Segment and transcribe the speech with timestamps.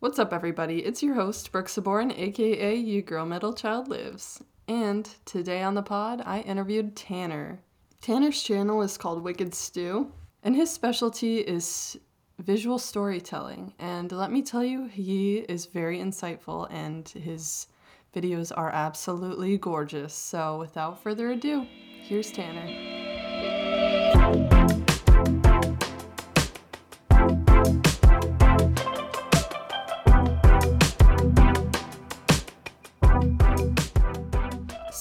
[0.00, 0.78] What's up, everybody?
[0.78, 4.42] It's your host, Brooke Cyboran, aka You Girl Metal Child Lives.
[4.66, 7.60] And today on the pod, I interviewed Tanner.
[8.00, 10.10] Tanner's channel is called Wicked Stew,
[10.42, 11.98] and his specialty is
[12.38, 13.74] visual storytelling.
[13.78, 17.66] And let me tell you, he is very insightful, and his
[18.16, 20.14] videos are absolutely gorgeous.
[20.14, 21.66] So, without further ado,
[22.00, 22.64] here's Tanner.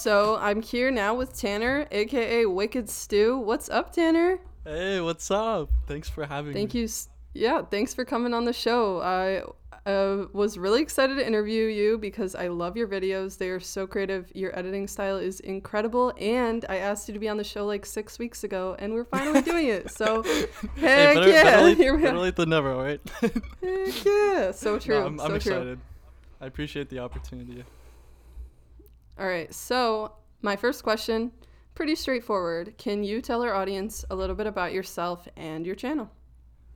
[0.09, 3.37] So I'm here now with Tanner, aka Wicked Stew.
[3.37, 4.39] What's up, Tanner?
[4.63, 5.69] Hey, what's up?
[5.85, 6.87] Thanks for having Thank me.
[6.87, 7.41] Thank you.
[7.43, 9.01] Yeah, thanks for coming on the show.
[9.01, 9.43] I
[9.87, 13.37] uh, was really excited to interview you because I love your videos.
[13.37, 14.31] They are so creative.
[14.33, 16.11] Your editing style is incredible.
[16.19, 19.05] And I asked you to be on the show like six weeks ago, and we're
[19.05, 19.91] finally doing it.
[19.91, 20.23] So,
[20.75, 21.43] Hey, heck better, yeah.
[21.43, 23.01] better, late, Here we better late than never, all right?
[23.21, 24.49] Heck yeah.
[24.53, 25.01] So true.
[25.01, 25.53] No, I'm, I'm so true.
[25.53, 25.79] excited.
[26.41, 27.63] I appreciate the opportunity.
[29.19, 29.53] All right.
[29.53, 31.31] So, my first question,
[31.75, 32.77] pretty straightforward.
[32.77, 36.09] Can you tell our audience a little bit about yourself and your channel?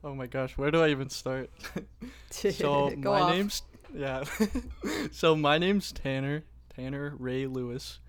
[0.04, 1.48] Oh my gosh, where do I even start?
[2.30, 3.32] so my off.
[3.32, 3.62] name's
[3.94, 4.24] yeah.
[5.12, 6.44] so my name's Tanner
[6.76, 8.00] Tanner Ray Lewis.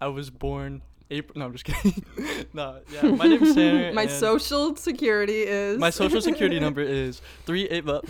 [0.00, 1.40] I was born April.
[1.40, 2.04] No, I'm just kidding.
[2.52, 3.92] no, yeah, my name's Tanner.
[3.92, 7.84] My social security is My social security number is three eight.
[7.84, 8.04] But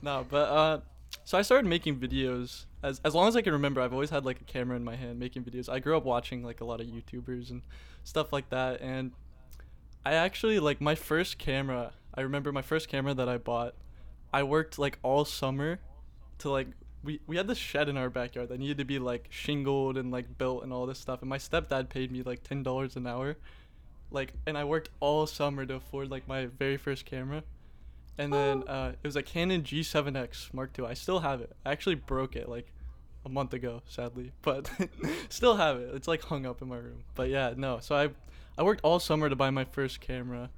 [0.00, 0.80] no, but uh,
[1.28, 3.82] so I started making videos as as long as I can remember.
[3.82, 5.68] I've always had like a camera in my hand making videos.
[5.68, 7.60] I grew up watching like a lot of YouTubers and
[8.02, 9.12] stuff like that, and
[10.06, 11.92] I actually like my first camera.
[12.14, 13.74] I remember my first camera that I bought.
[14.32, 15.80] I worked like all summer
[16.38, 16.68] to like
[17.04, 20.10] we we had this shed in our backyard that needed to be like shingled and
[20.10, 21.20] like built and all this stuff.
[21.20, 23.36] And my stepdad paid me like ten dollars an hour,
[24.10, 27.42] like, and I worked all summer to afford like my very first camera.
[28.18, 30.86] And then uh, it was a Canon G7X Mark II.
[30.86, 31.52] I still have it.
[31.64, 32.72] I actually broke it like
[33.24, 34.68] a month ago, sadly, but
[35.28, 35.94] still have it.
[35.94, 37.04] It's like hung up in my room.
[37.14, 37.78] But yeah, no.
[37.80, 38.08] So I
[38.58, 40.50] I worked all summer to buy my first camera.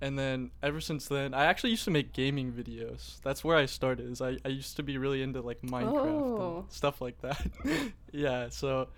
[0.00, 3.20] And then ever since then, I actually used to make gaming videos.
[3.22, 4.10] That's where I started.
[4.10, 6.58] Is I, I used to be really into like Minecraft Oh.
[6.60, 7.46] and stuff like that.
[8.12, 8.88] yeah, so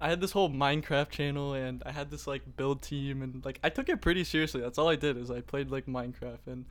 [0.00, 3.58] I had this whole Minecraft channel and I had this like build team and like
[3.64, 4.60] I took it pretty seriously.
[4.60, 6.64] That's all I did is I played like Minecraft and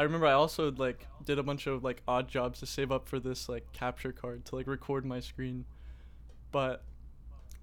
[0.00, 3.06] I remember I also like did a bunch of like odd jobs to save up
[3.06, 5.66] for this like capture card to like record my screen.
[6.50, 6.82] But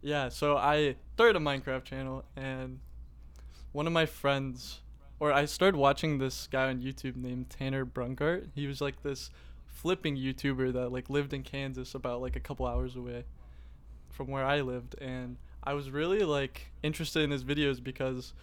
[0.03, 2.79] yeah, so I started a Minecraft channel and
[3.71, 4.81] one of my friends
[5.19, 8.49] or I started watching this guy on YouTube named Tanner Braungardt.
[8.53, 9.31] He was like this
[9.65, 13.25] flipping YouTuber that like lived in Kansas about like a couple hours away
[14.11, 18.35] from where I lived and I was really like interested in his videos because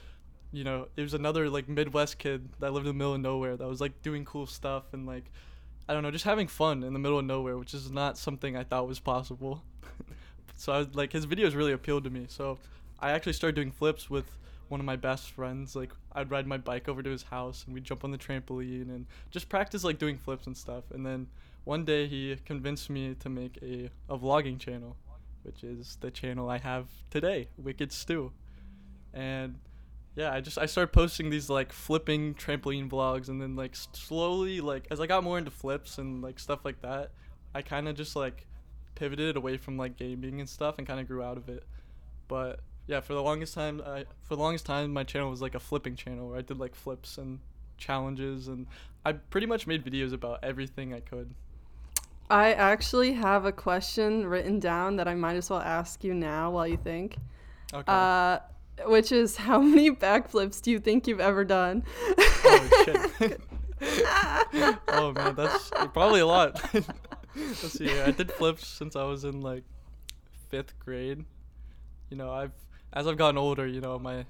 [0.54, 3.56] you know, it was another like Midwest kid that lived in the middle of nowhere
[3.56, 5.24] that was like doing cool stuff and like
[5.88, 8.56] I don't know, just having fun in the middle of nowhere, which is not something
[8.56, 9.62] I thought was possible.
[10.56, 12.26] so I was like his videos really appealed to me.
[12.28, 12.58] So
[13.00, 14.24] I actually started doing flips with
[14.68, 15.74] one of my best friends.
[15.74, 18.88] Like I'd ride my bike over to his house and we'd jump on the trampoline
[18.88, 20.84] and just practice like doing flips and stuff.
[20.92, 21.26] And then
[21.64, 24.96] one day he convinced me to make a, a vlogging channel,
[25.42, 28.30] which is the channel I have today, Wicked Stew.
[29.12, 29.58] And
[30.16, 34.60] yeah, I just I started posting these like flipping trampoline vlogs and then like slowly
[34.60, 37.10] like as I got more into flips and like stuff like that,
[37.54, 38.46] I kind of just like
[38.94, 41.64] pivoted away from like gaming and stuff and kind of grew out of it.
[42.28, 45.56] But yeah, for the longest time I for the longest time my channel was like
[45.56, 47.40] a flipping channel where I did like flips and
[47.76, 48.68] challenges and
[49.04, 51.34] I pretty much made videos about everything I could.
[52.30, 56.52] I actually have a question written down that I might as well ask you now
[56.52, 57.16] while you think.
[57.72, 57.84] Okay.
[57.86, 58.38] Uh,
[58.86, 61.84] which is how many backflips do you think you've ever done?
[62.18, 63.40] oh shit.
[64.88, 66.60] oh man, that's probably a lot.
[67.36, 67.90] Let's see.
[68.00, 69.64] I did flips since I was in like
[70.48, 71.24] fifth grade.
[72.10, 72.52] You know, I've
[72.92, 74.24] as I've gotten older, you know, my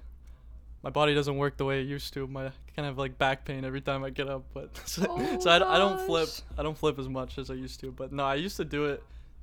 [0.83, 2.27] my body doesn't work the way it used to.
[2.27, 5.51] My kind of like back pain every time I get up, but so, Oh so
[5.51, 6.29] I, I don't flip.
[6.59, 7.93] I don't flip as much as I used to.
[7.93, 9.03] But no, I used to do it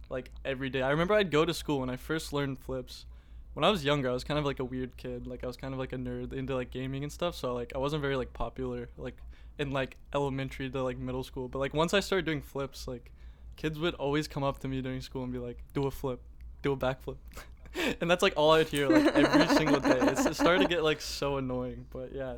[0.10, 0.82] like every day.
[0.82, 3.06] I remember I'd go to school when I first learned flips.
[3.54, 5.28] When I was younger, I was kind of like a weird kid.
[5.28, 7.36] Like I was kind of like a nerd into like gaming and stuff.
[7.36, 9.18] So like I wasn't very like popular like
[9.60, 11.48] in like elementary to like middle school.
[11.48, 13.12] But like once I started doing flips, like
[13.58, 16.22] kids would always come up to me during school and be like, "Do a flip,
[16.62, 17.18] do a backflip,"
[18.02, 20.00] and that's like all I'd hear like every single day.
[20.02, 21.86] It's, it started to get like so annoying.
[21.92, 22.38] But yeah.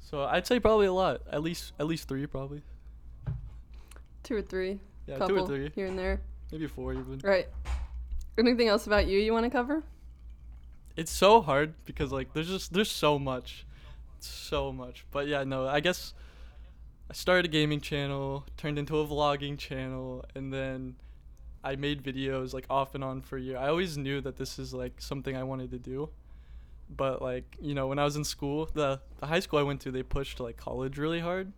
[0.00, 1.22] So I'd say probably a lot.
[1.32, 2.62] At least at least three probably.
[4.22, 4.78] Two or three.
[5.06, 6.20] Yeah, couple two or three, here and there.
[6.50, 7.20] maybe four even.
[7.22, 7.48] Right.
[8.38, 9.82] Anything else about you you want to cover?
[10.96, 13.66] It's so hard because like there's just there's so much,
[14.20, 15.04] so much.
[15.10, 16.14] But yeah, no, I guess
[17.10, 20.96] I started a gaming channel, turned into a vlogging channel, and then
[21.64, 23.56] I made videos like off and on for a year.
[23.56, 26.10] I always knew that this is like something I wanted to do.
[26.88, 29.80] But like, you know, when I was in school, the the high school I went
[29.82, 31.52] to, they pushed like college really hard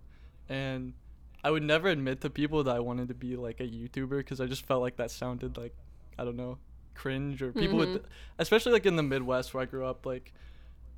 [0.49, 0.95] and
[1.43, 4.41] I would never admit to people that I wanted to be like a YouTuber because
[4.41, 5.75] I just felt like that sounded like
[6.19, 6.59] I don't know,
[6.97, 7.93] cringe or people Mhm.
[7.95, 8.05] would
[8.39, 10.33] especially like in the Midwest where I grew up like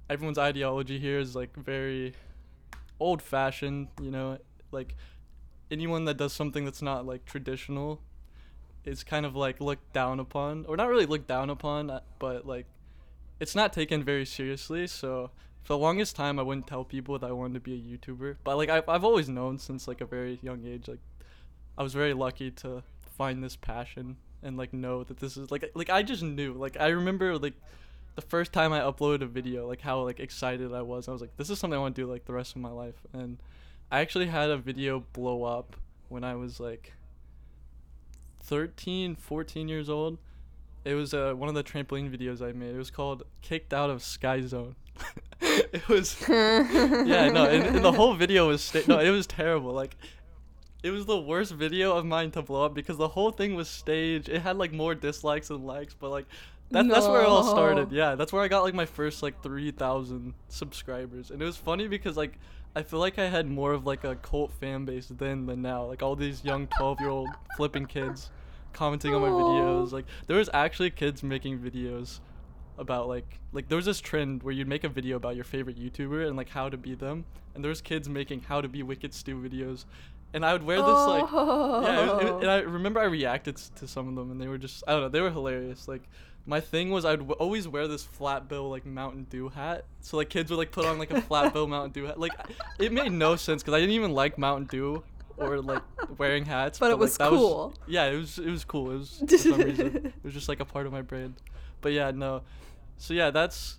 [0.08, 2.14] everyone's ideology here is like very
[3.00, 4.38] old fashioned, you know,
[4.72, 4.96] like
[5.70, 8.00] anyone that does something that's not like traditional
[8.84, 12.46] is kind of like looked down upon or not really looked down upon uh, but
[12.46, 12.64] like
[13.38, 15.30] it's not taken very seriously so
[15.62, 18.36] for the longest time i wouldn't tell people that i wanted to be a youtuber
[18.44, 21.00] but like i've, I've always known since like a very young age like
[21.76, 22.82] i was very lucky to
[23.18, 26.76] find this passion and like know that this is like like i just knew like
[26.80, 27.54] i remember like
[28.14, 31.20] the first time i uploaded a video like how like excited i was i was
[31.20, 33.38] like this is something i want to do like the rest of my life and
[33.90, 35.76] i actually had a video blow up
[36.08, 36.92] when i was like
[38.48, 40.18] 13 14 years old.
[40.84, 42.74] It was uh, one of the trampoline videos i made.
[42.74, 44.74] It was called kicked out of sky zone.
[45.40, 49.72] It was yeah no and, and the whole video was sta- no it was terrible
[49.72, 49.96] like
[50.82, 53.68] it was the worst video of mine to blow up because the whole thing was
[53.68, 56.26] staged it had like more dislikes than likes but like
[56.70, 57.90] that, that's where it all started.
[57.92, 61.30] Yeah that's where i got like my first like 3000 subscribers.
[61.30, 62.38] And it was funny because like
[62.76, 65.84] i feel like i had more of like a cult fan base then than now.
[65.84, 68.30] Like all these young 12 year old flipping kids
[68.72, 69.92] commenting on my videos.
[69.92, 72.20] Like there was actually kids making videos
[72.76, 75.78] about like like there was this trend where you'd make a video about your favorite
[75.78, 77.24] YouTuber and like how to be them,
[77.54, 79.84] and there was kids making how to be Wicked Stew videos,
[80.34, 82.38] and I would wear this like yeah, it it- oh.
[82.40, 85.02] and I remember I reacted to some of them, and they were just I don't
[85.02, 85.88] know they were hilarious.
[85.88, 86.02] Like
[86.46, 90.16] my thing was I'd w- always wear this flat bill like Mountain Dew hat, so
[90.16, 92.18] like kids would like put on like a flat bill Mountain Dew hat.
[92.18, 92.32] Like
[92.78, 95.02] it made no sense because I didn't even like Mountain Dew
[95.36, 95.82] or like
[96.18, 96.78] wearing hats.
[96.78, 97.74] But it like, was that cool.
[97.86, 98.90] yeah, it was it was cool.
[98.90, 101.34] It was for some reason it was just like a part of my brand.
[101.80, 102.42] But yeah, no.
[102.96, 103.78] So yeah, that's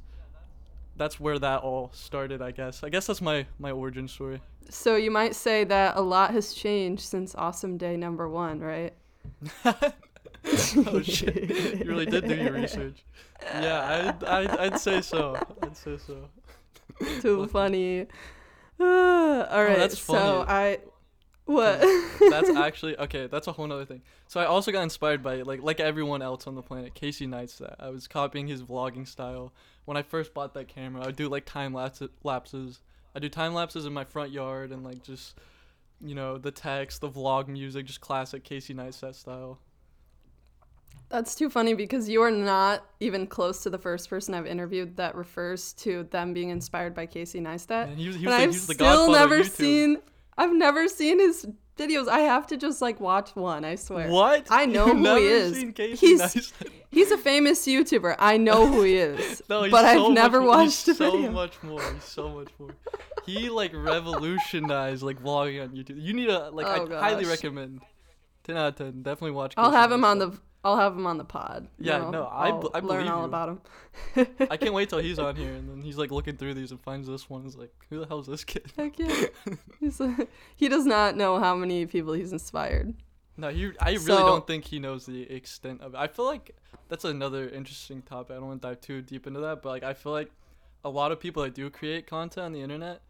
[0.96, 2.84] that's where that all started, I guess.
[2.84, 4.42] I guess that's my my origin story.
[4.70, 8.94] So you might say that a lot has changed since Awesome Day number one, right?
[9.66, 11.80] oh shit!
[11.80, 13.04] You really did do your research.
[13.42, 15.36] Yeah, I'd, I'd, I'd say so.
[15.64, 16.30] I'd say so.
[17.22, 18.08] Too funny.
[18.82, 19.78] Oh, all right.
[19.78, 20.46] that's So.
[20.48, 20.78] I
[21.44, 21.82] what?
[22.30, 23.28] That's actually okay.
[23.28, 24.04] That's a whole other thing.
[24.28, 27.76] So I also got inspired by like like everyone else on the planet, Casey Neistat.
[27.80, 29.52] I was copying his vlogging style.
[29.84, 32.80] When I first bought that camera, I'd do like time lapse- lapses.
[33.16, 35.38] I do time lapses in my front yard and like just
[36.02, 39.60] you know the text, the vlog music, just classic Casey Neistat style.
[41.10, 44.96] That's too funny because you are not even close to the first person I've interviewed
[44.98, 47.88] that refers to them being inspired by Casey Neistat.
[47.88, 49.98] Man, he was, he and was, I've was the still never seen.
[50.38, 51.48] I've never seen his
[51.80, 52.08] videos.
[52.08, 53.64] I have to just like watch one.
[53.66, 54.10] I swear.
[54.10, 54.48] What?
[54.50, 55.58] I know You've who he is.
[56.00, 56.70] He's Neistat?
[56.92, 58.16] he's a famous YouTuber.
[58.20, 59.42] I know who he is.
[59.50, 61.32] No, he's but so I've never much, watched he's a so video.
[61.32, 61.82] much more.
[61.94, 62.70] He's so much more.
[63.26, 66.02] He like revolutionized like vlogging on YouTube.
[66.02, 67.82] You need to like Oh, I highly recommend.
[68.44, 69.02] Ten out of ten.
[69.02, 69.54] Definitely watch.
[69.58, 70.40] I'll have him on the.
[70.64, 71.68] I'll have him on the pod.
[71.80, 73.26] Yeah, know, no, I I'll learn believe all you.
[73.26, 74.28] about him.
[74.50, 76.82] I can't wait till he's on here and then he's like looking through these and
[76.82, 77.44] finds this one.
[77.44, 78.72] He's like, who the hell's this kid?
[78.78, 79.26] Heck yeah.
[79.80, 82.94] He's like- he does not know how many people he's inspired.
[83.38, 83.72] No, he.
[83.80, 85.98] I really So- don't think he knows the extent of it.
[85.98, 86.54] I feel like
[86.90, 88.32] that's another interesting topic.
[88.36, 90.30] I don't want to dive too deep into that, but like I feel like
[90.84, 93.02] a lot of people that do create content on the internet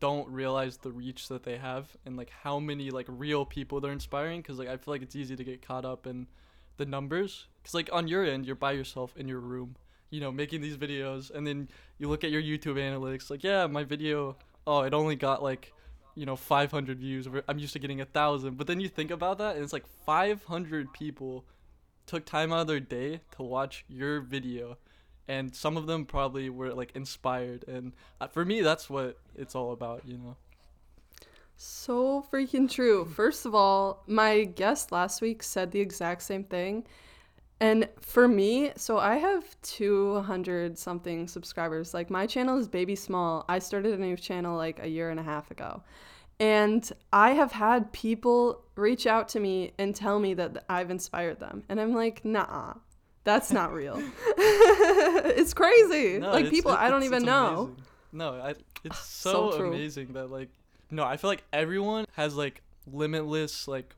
[0.00, 3.92] don't realize the reach that they have and like how many like real people they're
[3.92, 4.40] inspiring.
[4.42, 6.26] Because like I feel like it's easy to get caught up in
[6.76, 7.46] the numbers.
[7.62, 9.76] Because like on your end, you're by yourself in your room,
[10.10, 11.68] you know, making these videos, and then
[11.98, 13.30] you look at your YouTube analytics.
[13.30, 15.72] Like, yeah, my video, oh, it only got like
[16.16, 19.36] you know 500 views i'm used to getting a thousand but then you think about
[19.38, 21.44] that and it's like 500 people
[22.06, 24.78] took time out of their day to watch your video
[25.28, 29.54] and some of them probably were like inspired and uh, for me that's what it's
[29.54, 30.36] all about you know
[31.56, 33.04] So freaking true.
[33.04, 36.84] First of all, my guest last week said the exact same thing.
[37.58, 41.94] And for me, so I have 200 something subscribers.
[41.94, 43.46] Like my channel is baby small.
[43.48, 45.82] I started a new channel like a year and a half ago.
[46.38, 51.40] And I have had people reach out to me and tell me that I've inspired
[51.40, 51.64] them.
[51.70, 52.74] And I'm like, nah,
[53.24, 54.02] that's not real.
[54.36, 56.18] it's crazy.
[56.18, 57.72] No, like it's- people it- I don't even know.
[57.72, 57.82] amazing.
[58.12, 60.50] no I, it's So so, amazing that like
[60.90, 63.94] no i feel like everyone has like limitless like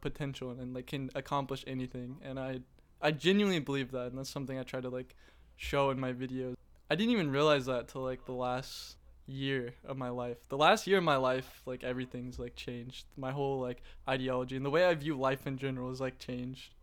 [0.00, 2.60] potential and like can accomplish anything and i
[3.00, 5.14] i genuinely believe that and that's something i try to like
[5.56, 6.54] show in my videos
[6.90, 10.36] i didn't even realize that till like the last year of my life.
[10.48, 13.06] The last year of my life, like everything's like changed.
[13.16, 16.74] My whole like ideology and the way I view life in general is like changed.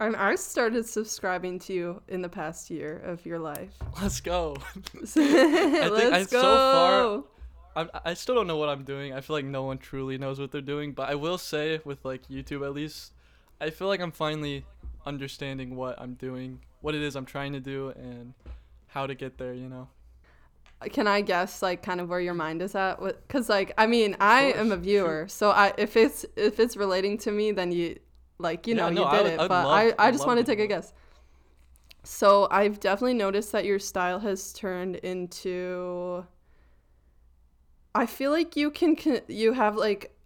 [0.00, 3.74] And I started subscribing to you in the past year of your life.
[4.00, 4.56] Let's go.
[4.94, 6.24] Let's I- go.
[6.24, 7.24] so far-
[7.76, 9.12] I I still don't know what I'm doing.
[9.12, 12.04] I feel like no one truly knows what they're doing, but I will say with
[12.04, 13.12] like YouTube at least,
[13.60, 14.64] I feel like I'm finally
[15.06, 18.34] understanding what I'm doing, what it is I'm trying to do and
[18.88, 19.88] how to get there, you know.
[20.92, 23.00] Can I guess like kind of where your mind is at?
[23.00, 27.18] Because like I mean I am a viewer, so I if it's if it's relating
[27.18, 27.98] to me, then you
[28.38, 29.40] like you Yeah, know no, you I did would- it.
[29.40, 30.92] I but love- I I just want to take a guess.
[32.04, 36.26] So I've definitely noticed that your style has turned into.
[37.94, 40.16] I feel like you can con- you have like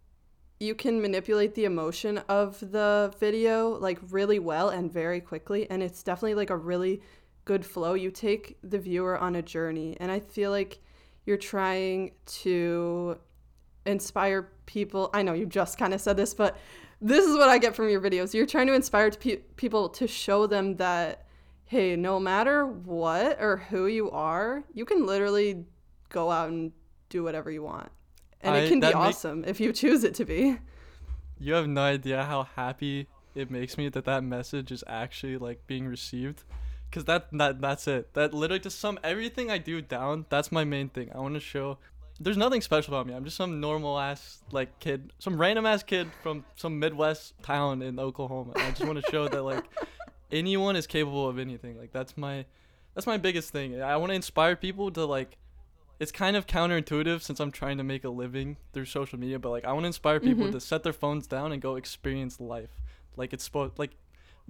[0.60, 5.82] you can manipulate the emotion of the video like really well and very quickly and
[5.82, 7.02] it's definitely like a really
[7.44, 7.94] good flow.
[7.94, 10.78] You take the viewer on a journey and i feel like
[11.24, 13.18] you're trying to
[13.84, 16.56] inspire people i know you just kind of said this but
[17.00, 18.32] this is what i get from your videos.
[18.32, 21.26] You're trying to inspire pe- people to show them that
[21.64, 25.64] hey no matter what or who you are you can literally
[26.10, 26.72] go out and
[27.16, 27.90] do whatever you want
[28.42, 30.40] and I- it can be that make- awesome if you choose it to be
[31.38, 32.94] You have no idea how happy
[33.42, 36.38] it makes me that that message is actually like being received.
[36.92, 38.04] Cause that that that's it.
[38.14, 40.24] That literally to sum everything I do down.
[40.32, 41.10] That's my main thing.
[41.14, 41.66] I want to show.
[42.24, 43.12] There's nothing special about me.
[43.16, 44.22] I'm just some normal ass
[44.58, 48.52] like kid, some random ass kid from some Midwest town in Oklahoma.
[48.56, 49.64] I just want to show that like
[50.42, 51.76] anyone is capable of anything.
[51.82, 52.46] Like that's my
[52.94, 53.68] that's my biggest thing.
[53.82, 55.36] I want to inspire people to like
[55.98, 59.50] it's kind of counterintuitive since I'm trying to make a living through social media, but
[59.50, 60.52] like I want to inspire people Mhm.
[60.52, 62.70] to set their phones down and go experience life.
[63.16, 63.96] Like it's supposed like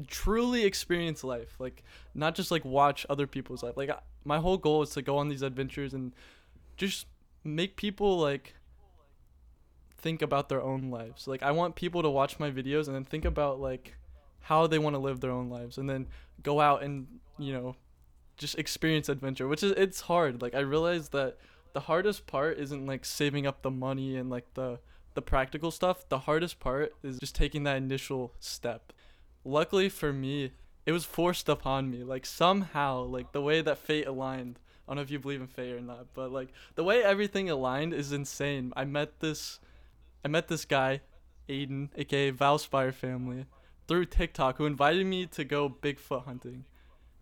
[0.08, 1.54] truly experience life.
[1.60, 1.82] Like
[2.14, 3.76] not just like watch other people's life.
[3.76, 6.12] Like I, my whole goal is to go on these adventures and
[6.76, 7.06] just
[7.44, 8.54] make people like
[9.98, 11.26] think about their own lives.
[11.26, 13.94] Like I want people to watch my videos and then think about like
[14.40, 16.06] how they want to live their own lives and then
[16.42, 17.06] go out and,
[17.38, 17.76] you know,
[18.36, 20.42] just experience adventure, which is it's hard.
[20.42, 21.36] Like I realize that
[21.72, 24.78] the hardest part isn't like saving up the money and like the
[25.14, 26.08] the practical stuff.
[26.08, 28.92] The hardest part is just taking that initial step.
[29.44, 30.52] Luckily for me,
[30.84, 32.04] it was forced upon me.
[32.04, 34.58] Like somehow, like the way that fate aligned.
[34.86, 37.50] I don't know if you believe in fate or not, but like the way everything
[37.50, 38.72] aligned is insane.
[38.76, 39.58] I met this
[40.24, 41.00] I met this guy,
[41.48, 43.46] Aiden, aka Valspire family,
[43.86, 46.64] through TikTok who invited me to go Bigfoot hunting.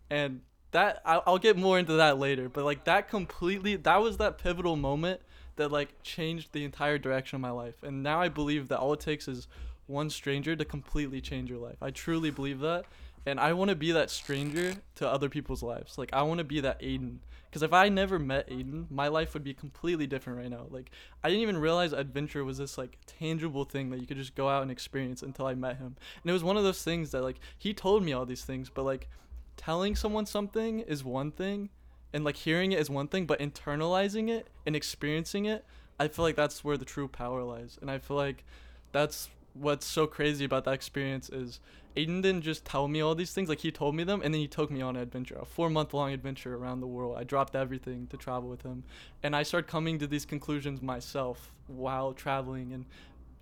[0.09, 0.41] And
[0.75, 4.37] that I'll, I'll get more into that later, but like that completely that was that
[4.37, 5.21] pivotal moment
[5.55, 7.81] that like changed the entire direction of my life.
[7.81, 9.47] And now I believe that all it takes is
[9.87, 11.77] one stranger to completely change your life.
[11.81, 12.83] I truly believe that.
[13.25, 15.97] And I want to be that stranger to other people's lives.
[15.97, 17.19] Like I want to be that Aiden.
[17.49, 20.65] Because if I never met Aiden, my life would be completely different right now.
[20.69, 20.91] Like
[21.23, 24.49] I didn't even realize adventure was this like tangible thing that you could just go
[24.49, 25.95] out and experience until I met him.
[26.21, 28.69] And it was one of those things that like he told me all these things,
[28.69, 29.07] but like
[29.57, 31.69] telling someone something is one thing
[32.13, 35.65] and like hearing it is one thing, but internalizing it and experiencing it,
[35.99, 37.77] I feel like that's where the true power lies.
[37.81, 38.43] And I feel like
[38.91, 41.59] that's what's so crazy about that experience is
[41.95, 44.41] Aiden didn't just tell me all these things, like he told me them and then
[44.41, 47.17] he took me on an adventure, a four month long adventure around the world.
[47.17, 48.83] I dropped everything to travel with him.
[49.23, 52.85] And I started coming to these conclusions myself while traveling and,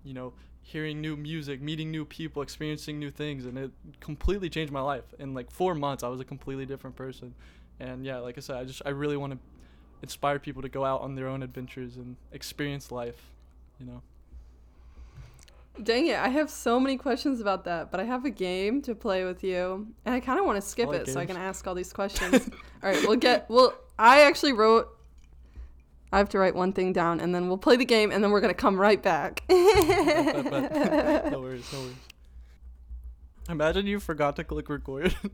[0.04, 0.32] you know,
[0.64, 5.04] hearing new music, meeting new people, experiencing new things, and it completely changed my life.
[5.18, 7.34] In like four months, I was a completely different person.
[7.78, 9.38] And yeah, like I said, I just I really want to
[10.02, 13.30] inspire people to go out on their own adventures and experience life.
[13.78, 14.02] You know.
[15.82, 18.94] Dang it, I have so many questions about that, but I have a game to
[18.94, 21.36] play with you, and I kind of want to skip like it so I can
[21.36, 22.48] ask all these questions.
[22.82, 23.50] all right, we'll get.
[23.50, 24.88] Well, I actually wrote.
[26.14, 28.30] I have to write one thing down, and then we'll play the game, and then
[28.30, 29.42] we're gonna come right back.
[29.48, 31.94] No worries, no worries.
[33.48, 35.14] Imagine you forgot to click record.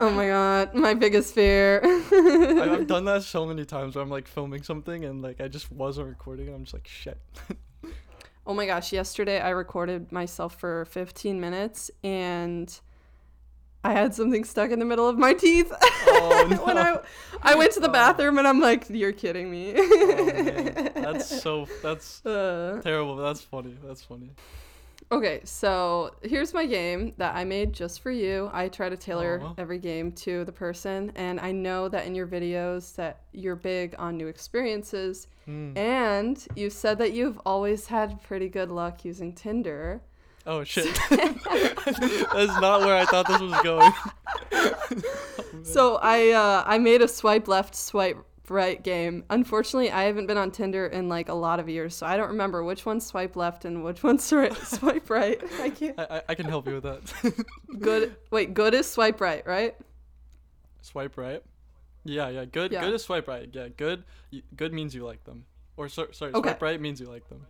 [0.00, 1.80] Oh my god, my biggest fear.
[1.84, 5.72] I've done that so many times where I'm like filming something and like I just
[5.72, 7.18] wasn't recording and I'm just like shit.
[8.46, 12.78] Oh my gosh, yesterday I recorded myself for 15 minutes and
[13.84, 15.72] I had something stuck in the middle of my teeth.
[16.06, 16.98] Oh, when I.
[17.42, 17.92] I went to the Oh.
[17.92, 19.72] bathroom and I'm like, you're kidding me.
[19.76, 20.90] Oh.
[20.94, 23.76] That's so that's Uh, terrible, that's funny.
[23.84, 24.30] That's funny.
[25.12, 28.48] okay, so here's my game that I made just for you.
[28.52, 29.54] I try to tailor Aw.
[29.58, 33.94] every game to the person and I know that in your videos that you're big
[33.98, 35.76] on new experiences Hmm.
[35.76, 40.00] and you said that you've always had pretty good luck using Tinder.
[40.46, 40.94] Oh shit.
[41.10, 43.92] That's not where I thought this was going.
[45.62, 48.18] So I uh, I made a swipe left, swipe
[48.50, 49.24] right game.
[49.30, 52.28] Unfortunately, I haven't been on Tinder in like a lot of years, so I don't
[52.28, 55.40] remember which one's swipe left and which one's swi- swipe right.
[55.60, 55.98] I can't.
[55.98, 57.44] I, I, I can help you with that.
[57.80, 58.16] Good.
[58.30, 59.74] Wait, good is swipe right, right?
[60.82, 61.42] swipe right.
[62.04, 62.44] Yeah, yeah.
[62.44, 62.70] Good.
[62.72, 62.82] Yeah.
[62.82, 63.48] Good is swipe right.
[63.50, 64.04] Yeah, good.
[64.54, 65.46] Good means you like them.
[65.78, 66.50] Or so, sorry, Okay.
[66.50, 67.46] swipe right means you like them.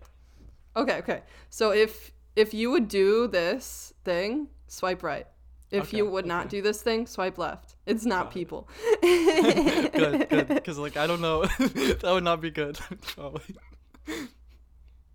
[0.76, 1.22] Okay, okay.
[1.50, 5.26] So if if you would do this thing, swipe right.
[5.70, 7.74] If Okay, you would not do this thing, swipe left.
[7.86, 8.32] It's not it.
[8.32, 8.68] people.
[9.02, 10.48] good, good.
[10.48, 12.78] Because like I don't know, that would not be good.
[13.02, 13.56] Probably.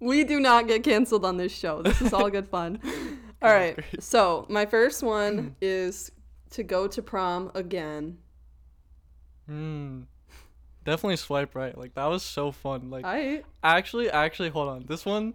[0.01, 1.81] We do not get canceled on this show.
[1.81, 2.79] This is all good fun.
[3.41, 3.75] All right.
[3.75, 4.03] great.
[4.03, 6.11] So, my first one is
[6.51, 8.17] to go to prom again.
[9.45, 10.01] Hmm.
[10.85, 11.77] Definitely swipe right.
[11.77, 12.89] Like that was so fun.
[12.89, 14.85] Like I actually, actually, hold on.
[14.87, 15.33] This one,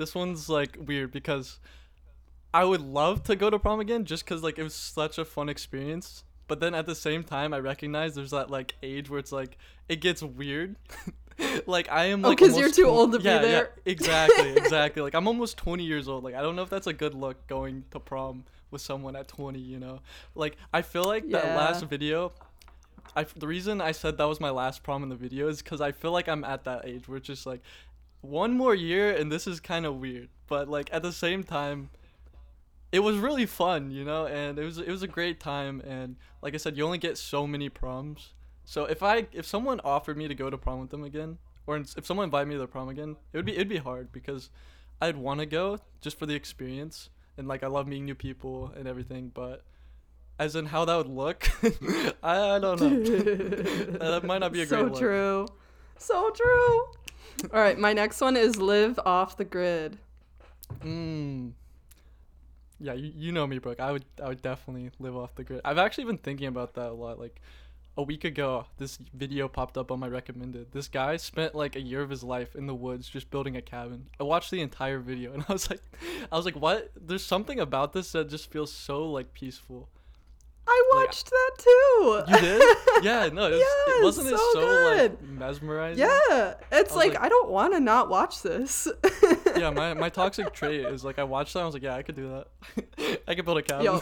[0.00, 1.60] this one's like weird because
[2.52, 5.24] I would love to go to prom again just because like it was such a
[5.24, 6.24] fun experience.
[6.48, 9.56] But then at the same time, I recognize there's that like age where it's like
[9.88, 10.74] it gets weird.
[11.66, 15.02] like I am Oh, like 'cause you're too old to be yeah, yeah, exactly, exactly.
[15.02, 16.24] like I'm almost 20 years old.
[16.24, 19.28] Like I don't know if that's a good look going to prom with someone at
[19.28, 19.58] 20.
[19.60, 20.00] You know,
[20.34, 22.32] like I feel like that last video.
[23.14, 25.80] I the reason I said that was my last prom in the video is because
[25.80, 27.60] I feel like I'm at that age where it's just like
[28.20, 31.90] one more year and this is kind of weird, but like at the same time,
[32.92, 35.80] it was really fun, you know, and it was it was a great time.
[35.86, 38.34] And like I said, you only get so many proms.
[38.64, 41.76] So if I if someone offered me to go to prom with them again, or
[41.76, 44.50] if someone invited me to the prom again, it would be it'd be hard because
[45.00, 48.72] I'd want to go just for the experience and like I love meeting new people
[48.76, 49.64] and everything, but
[50.38, 51.48] as in how that would look,
[52.22, 53.02] I, I don't know.
[53.98, 55.00] that might not be a so great look.
[55.00, 55.46] true.
[55.98, 56.86] So true.
[57.52, 59.98] All right, my next one is live off the grid.
[60.84, 61.52] Mm.
[62.78, 63.80] Yeah, you, you know me, Brooke.
[63.80, 65.60] I would I would definitely live off the grid.
[65.64, 67.18] I've actually been thinking about that a lot.
[67.18, 67.40] Like
[67.96, 70.72] a week ago, this video popped up on my recommended.
[70.72, 73.62] This guy spent like a year of his life in the woods just building a
[73.62, 74.06] cabin.
[74.18, 75.82] I watched the entire video and I was like
[76.32, 76.90] I was like, what?
[76.96, 79.88] There's something about this that just feels so like peaceful.
[80.66, 82.22] I Like, watched that too.
[82.28, 82.76] You did?
[83.02, 85.10] Yeah, no, it, was, Yes, it wasn't it so so good.
[85.12, 85.98] like mesmerizing.
[86.06, 88.86] Yeah, it's was like, like- I don't want to not watch this.
[89.56, 91.60] yeah, my, my toxic trait is like I watched that.
[91.60, 93.20] I was like, yeah, I could do that.
[93.28, 93.84] I could build a cabin.
[93.86, 94.00] Yo.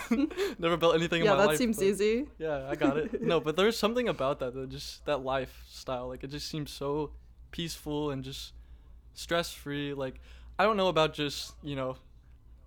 [0.59, 1.59] Never built anything yeah, in my that life.
[1.59, 2.27] seems easy.
[2.38, 3.23] Yeah, I got it.
[3.23, 6.09] No, but there's something about that that just that lifestyle.
[6.09, 7.12] Like it just seems so
[7.53, 8.53] peaceful and just
[9.14, 9.94] stress free.
[9.94, 10.21] Like
[10.59, 11.97] I don't know about just you know.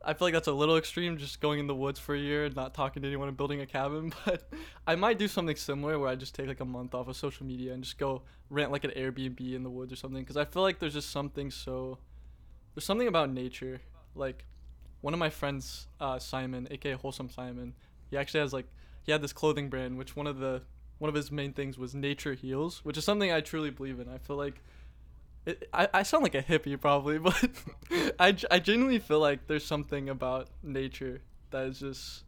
[0.03, 2.45] I feel like that's a little extreme, just going in the woods for a year
[2.45, 4.13] and not talking to anyone and building a cabin.
[4.25, 4.49] But
[4.87, 7.45] I might do something similar where I just take like a month off of social
[7.45, 10.23] media and just go rent like an Airbnb in the woods or something.
[10.23, 11.99] Because I feel like there's just something so
[12.73, 13.81] there's something about nature.
[14.15, 14.45] Like
[15.01, 17.73] one of my friends, uh, Simon, aka Wholesome Simon,
[18.09, 18.67] he actually has like
[19.03, 20.61] he had this clothing brand, which one of the
[20.97, 24.07] one of his main things was nature heals, which is something I truly believe in.
[24.07, 24.61] I feel like
[25.73, 27.49] I, I sound like a hippie probably, but
[28.19, 32.23] I, I genuinely feel like there's something about nature that is just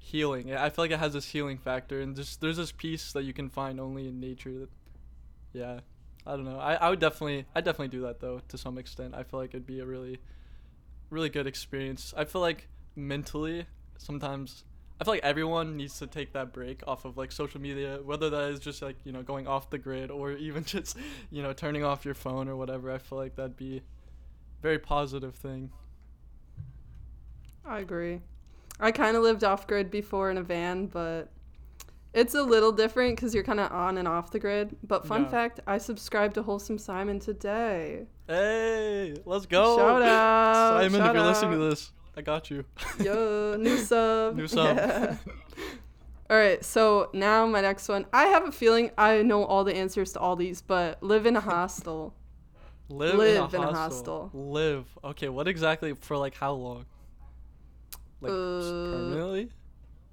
[0.00, 0.54] healing.
[0.54, 3.32] I feel like it has this healing factor, and just there's this peace that you
[3.32, 4.60] can find only in nature.
[4.60, 4.68] That,
[5.52, 5.80] yeah,
[6.26, 6.58] I don't know.
[6.58, 9.14] I, I would definitely I definitely do that though to some extent.
[9.14, 10.20] I feel like it'd be a really
[11.10, 12.14] really good experience.
[12.16, 13.66] I feel like mentally
[13.98, 14.64] sometimes
[15.00, 18.30] I feel like everyone needs to take that break off of like social media, whether
[18.30, 20.96] that is just like, you know, going off the grid or even just,
[21.30, 22.90] you know, turning off your phone or whatever.
[22.92, 23.82] I feel like that'd be a
[24.62, 25.70] very positive thing.
[27.64, 28.20] I agree.
[28.80, 31.30] I kind of lived off grid before in a van, but
[32.12, 34.76] it's a little different because you're kind of on and off the grid.
[34.84, 35.28] But fun Yeah.
[35.30, 38.06] fact, I subscribed to Wholesome Simon today.
[38.28, 39.76] Hey, let's go.
[39.76, 42.64] Shout out, Simon, shout if you're listening to this, I got you.
[43.02, 44.36] Yo, new sub.
[44.36, 44.76] New sub.
[44.76, 45.16] Yeah.
[46.30, 48.06] All right, so now my next one.
[48.12, 51.36] I have a feeling I know all the answers to all these, but live in
[51.36, 52.14] a hostel.
[52.88, 54.22] Live, Live in, in a, a hostel.
[54.24, 54.30] hostel.
[54.32, 54.86] Live.
[55.04, 56.86] Okay, what exactly for like how long?
[58.20, 59.48] Like Uh, permanently?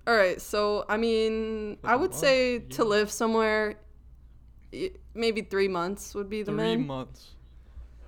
[0.08, 3.76] All right, so I mean, Like I a would say a to live somewhere,
[5.14, 6.88] maybe three months would be the Three min.
[6.88, 7.32] months.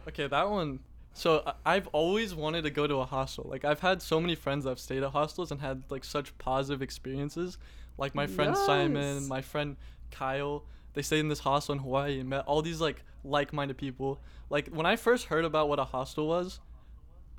[0.07, 0.79] Okay, that one.
[1.13, 3.45] So I've always wanted to go to a hostel.
[3.47, 6.81] Like I've had so many friends that've stayed at hostels and had like such positive
[6.81, 7.57] experiences.
[7.97, 9.77] Like my friend Simon, my friend
[10.11, 10.63] Kyle.
[10.93, 14.19] They stayed in this hostel in Hawaii and met all these like like-minded people.
[14.49, 16.59] Like when I first heard about what a hostel was,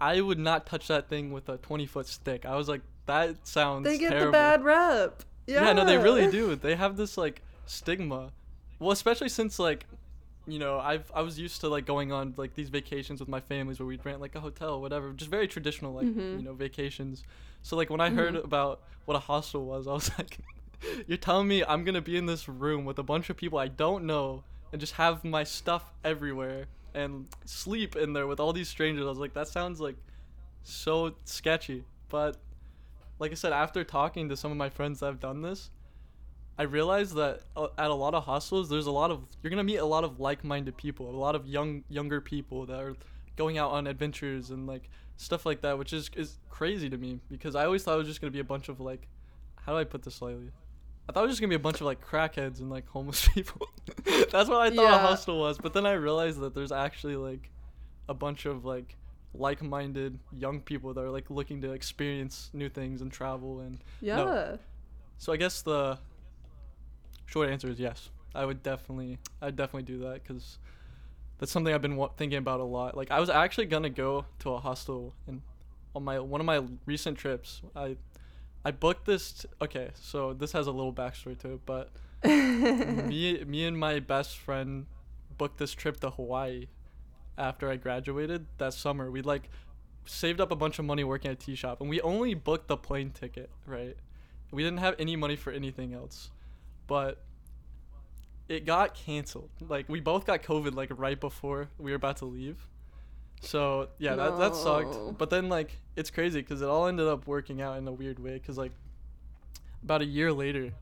[0.00, 2.44] I would not touch that thing with a 20-foot stick.
[2.46, 4.26] I was like, that sounds They get terrible.
[4.26, 5.22] the bad rep.
[5.46, 5.64] Yeah.
[5.66, 5.72] Yeah.
[5.72, 6.54] no, they really do.
[6.56, 8.30] They have this like stigma.
[8.78, 9.86] Well, especially since like
[10.46, 13.40] you know, I've I was used to like going on like these vacations with my
[13.40, 16.38] families where we'd rent like a hotel, whatever, just very traditional like Mhm.
[16.38, 17.22] you know vacations.
[17.62, 18.44] So like when I heard Mhm.
[18.44, 20.38] about what a hostel was, I was like,
[21.06, 23.68] you're telling me I'm gonna be in this room with a bunch of people I
[23.68, 28.68] don't know and just have my stuff everywhere and sleep in there with all these
[28.68, 29.04] strangers.
[29.06, 29.96] I was like, that sounds like
[30.62, 31.84] so sketchy.
[32.08, 32.36] But
[33.18, 35.70] like I said, after talking to some of my friends that have done this,
[36.58, 39.64] I realized that uh, at a lot of hostels, there's a lot of you're gonna
[39.64, 42.94] meet a lot of like-minded people, a lot of young younger people that are
[43.36, 47.20] going out on adventures and like stuff like that, which is is crazy to me
[47.28, 49.08] because I always thought it was just gonna be a bunch of like,
[49.56, 50.50] how do I put this slightly?
[51.08, 53.26] I thought it was just gonna be a bunch of like crackheads and like homeless
[53.34, 53.66] people.
[54.30, 57.50] That's what I thought a hostel was, but then I realized that there's actually like
[58.08, 58.96] a bunch of like
[59.36, 64.24] like-minded young people that are like looking to experience new things and travel and Yeah.
[65.18, 65.98] so I guess the
[67.34, 68.10] short answer is yes.
[68.32, 70.58] I would definitely, I'd definitely do that because
[71.38, 72.96] that's something I've been wa- thinking about a lot.
[72.96, 75.42] Like I was actually gonna go to a hostel and
[75.96, 77.96] on my one of my recent trips, I
[78.64, 79.32] I booked this.
[79.32, 81.90] T- okay, so this has a little backstory to it, but
[82.24, 84.86] me me and my best friend
[85.36, 86.68] booked this trip to Hawaii
[87.36, 89.10] after I graduated that summer.
[89.10, 89.50] We like
[90.06, 92.68] saved up a bunch of money working at a tea shop and we only booked
[92.68, 93.96] the plane ticket, right?
[94.52, 96.30] We didn't have any money for anything else.
[96.86, 97.22] But
[98.48, 99.50] it got canceled.
[99.60, 102.66] Like we both got COVID like right before we were about to leave.
[103.40, 105.18] So, yeah, that that sucked.
[105.18, 108.18] But then like it's crazy cuz it all ended up working out in a weird
[108.18, 108.72] way cuz like
[109.82, 110.72] about a year later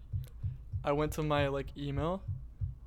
[0.84, 2.22] I went to my like email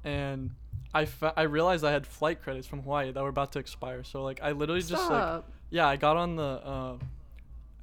[0.03, 0.51] and
[0.93, 4.03] I fa- I realized I had flight credits from Hawaii that were about to expire.
[4.03, 6.97] So like I literally just like yeah, I got on the uh,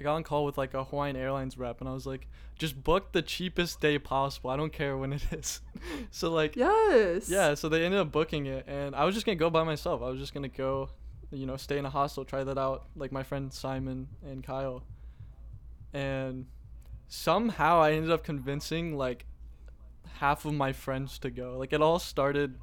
[0.03, 2.27] I got on call with like a Hawaiian Airlines rep and I was like,
[2.59, 4.49] just book the cheapest day possible.
[4.49, 5.61] I don't care when it is.
[6.11, 7.29] so like yes.
[7.29, 10.01] yeah, so they ended up booking it and I was just gonna go by myself.
[10.01, 10.89] I was just gonna go,
[11.31, 14.83] you know, stay in a hostel, try that out, like my friend Simon and Kyle.
[15.93, 16.47] And
[17.07, 19.25] somehow I ended up convincing like
[20.15, 21.55] half of my friends to go.
[21.57, 22.59] Like it all started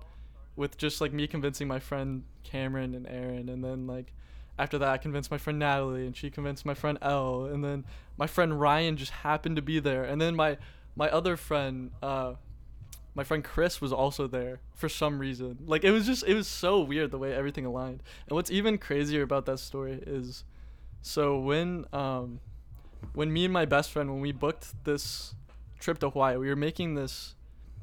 [0.56, 4.12] with just like me convincing my friend Cameron and Aaron and then like
[4.60, 7.84] after that I convinced my friend Natalie and she convinced my friend Elle and then
[8.18, 10.58] my friend Ryan just happened to be there and then my
[10.94, 12.34] my other friend uh
[13.14, 15.58] my friend Chris was also there for some reason.
[15.66, 18.02] Like it was just it was so weird the way everything aligned.
[18.28, 20.44] And what's even crazier about that story is
[21.02, 22.40] so when um
[23.14, 25.34] when me and my best friend when we booked this
[25.80, 27.34] trip to Hawaii, we were making this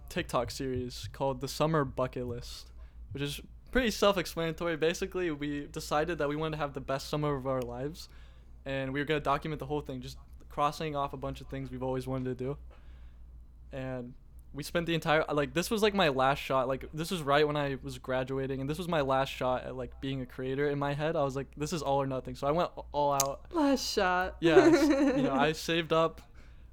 [0.10, 2.72] TikTok series called the Summer Bucket List,
[3.12, 4.78] which is pretty self-explanatory.
[4.78, 8.10] Basically, we decided that we wanted to have the best summer of our lives,
[8.66, 10.18] and we were gonna document the whole thing, just
[10.50, 12.58] crossing off a bunch of things we've always wanted to do.
[13.72, 14.14] And
[14.54, 16.68] we spent the entire like this was like my last shot.
[16.68, 19.76] Like this was right when I was graduating, and this was my last shot at
[19.76, 20.70] like being a creator.
[20.70, 22.36] In my head, I was like, this is all or nothing.
[22.36, 24.38] So I went all out Last shot.
[24.40, 26.22] yeah, you know, I saved up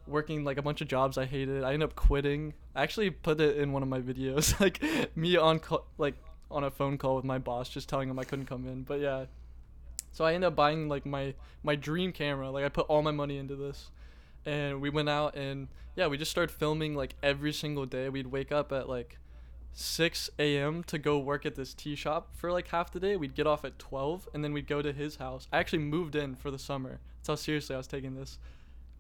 [0.07, 1.63] working like a bunch of jobs I hated.
[1.65, 2.55] I ended up quitting.
[2.75, 4.83] I actually put it in one of my videos, like
[5.17, 6.15] me on call, like
[6.51, 8.83] on a phone call with my boss, just telling him I couldn't come in.
[8.83, 9.25] But yeah,
[10.13, 12.51] so I ended up buying like my my dream camera.
[12.51, 13.91] Like I put all my money into this,
[14.47, 18.09] and we went out and yeah, we just started filming like every single day.
[18.09, 19.19] We'd wake up at like
[19.73, 20.85] 6 a.m.
[20.85, 23.17] to go work at this tea shop for like half the day.
[23.17, 25.49] We'd get off at 12, and then we'd go to his house.
[25.53, 27.01] I actually moved in for the summer.
[27.19, 28.39] That's how seriously I was taking this.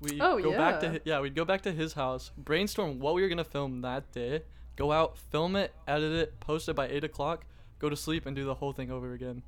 [0.00, 3.14] We Oh, go back to hi- yeah, we'd go back to his house, brainstorm what
[3.14, 4.42] we were gonna film that day,
[4.76, 7.44] go out, film it, edit it, post it by eight o'clock,
[7.78, 9.42] go to sleep, and do the whole thing over again.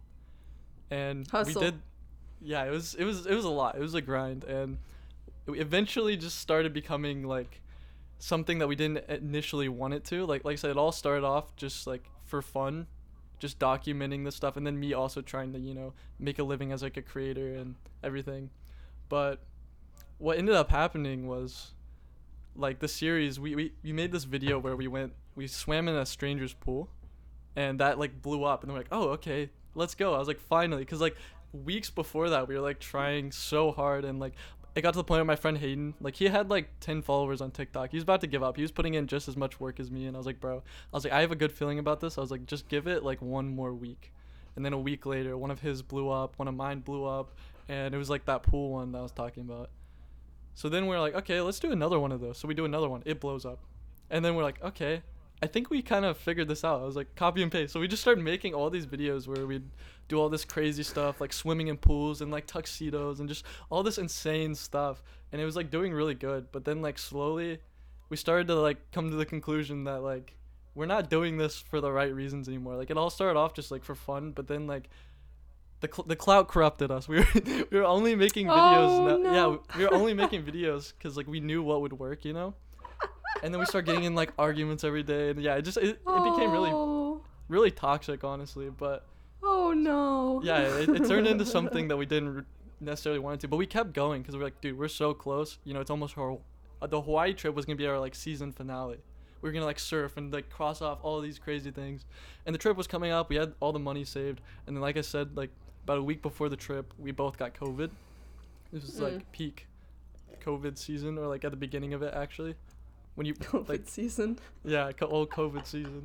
[0.90, 1.60] And Hustle.
[1.60, 1.80] we did,
[2.40, 3.76] yeah, it was it was it was a lot.
[3.76, 4.78] It was a grind, and
[5.46, 7.60] it eventually just started becoming like
[8.18, 10.24] something that we didn't initially want it to.
[10.26, 12.86] Like like I said, it all started off just like for fun,
[13.38, 16.72] just documenting this stuff, and then me also trying to you know make a living
[16.72, 18.50] as like a creator and everything.
[19.08, 19.40] But
[20.18, 21.72] what ended up happening was
[22.58, 25.94] like the series we, we we made this video where we went we swam in
[25.94, 26.88] a stranger's pool
[27.54, 30.14] and that like blew up and they're like oh okay let's go.
[30.14, 31.16] I was like finally because like
[31.52, 34.34] weeks before that we were like trying so hard and like
[34.74, 37.40] it got to the point where my friend hayden like he had like 10 followers
[37.40, 37.90] on tiktok.
[37.90, 38.56] He was about to give up.
[38.56, 40.58] He was putting in just as much work as me and i was like bro
[40.58, 42.18] i was like i have a good feeling about this.
[42.18, 44.12] I was like just give it like one more week.
[44.56, 47.32] And then a week later one of his blew up one of mine blew up
[47.68, 49.70] and it was like that pool one that i was talking about
[50.56, 52.38] so then we're like, okay, let's do another one of those.
[52.38, 53.02] So we do another one.
[53.04, 53.60] It blows up.
[54.08, 55.02] And then we're like, okay,
[55.42, 56.80] I think we kind of figured this out.
[56.80, 57.74] I was like, copy and paste.
[57.74, 59.68] So we just started making all these videos where we'd
[60.08, 63.82] do all this crazy stuff, like swimming in pools and like tuxedos and just all
[63.82, 65.02] this insane stuff.
[65.30, 66.46] And it was like doing really good.
[66.52, 67.58] But then like slowly
[68.08, 70.36] we started to like come to the conclusion that like
[70.74, 72.76] we're not doing this for the right reasons anymore.
[72.76, 74.88] Like it all started off just like for fun, but then like
[75.86, 77.08] the cl- the clout corrupted us.
[77.12, 77.26] We were
[77.70, 78.88] we were only making videos.
[78.88, 79.32] Oh, no.
[79.32, 82.54] Yeah, we were only making videos because like we knew what would work, you know.
[83.42, 85.98] And then we started getting in like arguments every day, and yeah, it just it,
[86.06, 87.20] it became really Oh.
[87.48, 88.70] really toxic, honestly.
[88.70, 89.04] But
[89.42, 90.40] Oh no.
[90.42, 92.42] yeah, it, it turned into something that we didn't re-
[92.80, 95.58] necessarily want it to, but we kept going because we're like, dude, we're so close.
[95.64, 96.38] You know, it's almost our
[96.82, 98.98] uh, the Hawaii trip was gonna be our like season finale.
[99.42, 102.06] We were gonna like surf and like cross off all these crazy things,
[102.46, 103.28] and the trip was coming up.
[103.28, 105.50] We had all the money saved, and then like I said, like
[105.86, 107.90] about a week before the trip, we both got COVID.
[108.72, 109.02] This was Mm.
[109.04, 109.68] like peak
[110.44, 112.56] COVID season, or like at the beginning of it actually,
[113.14, 114.38] when you COVID like season.
[114.64, 116.02] yeah, co- old COVID season.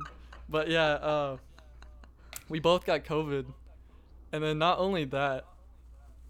[0.48, 1.36] But yeah, uh,
[2.48, 3.46] we both got COVID,
[4.30, 5.46] and then not only that,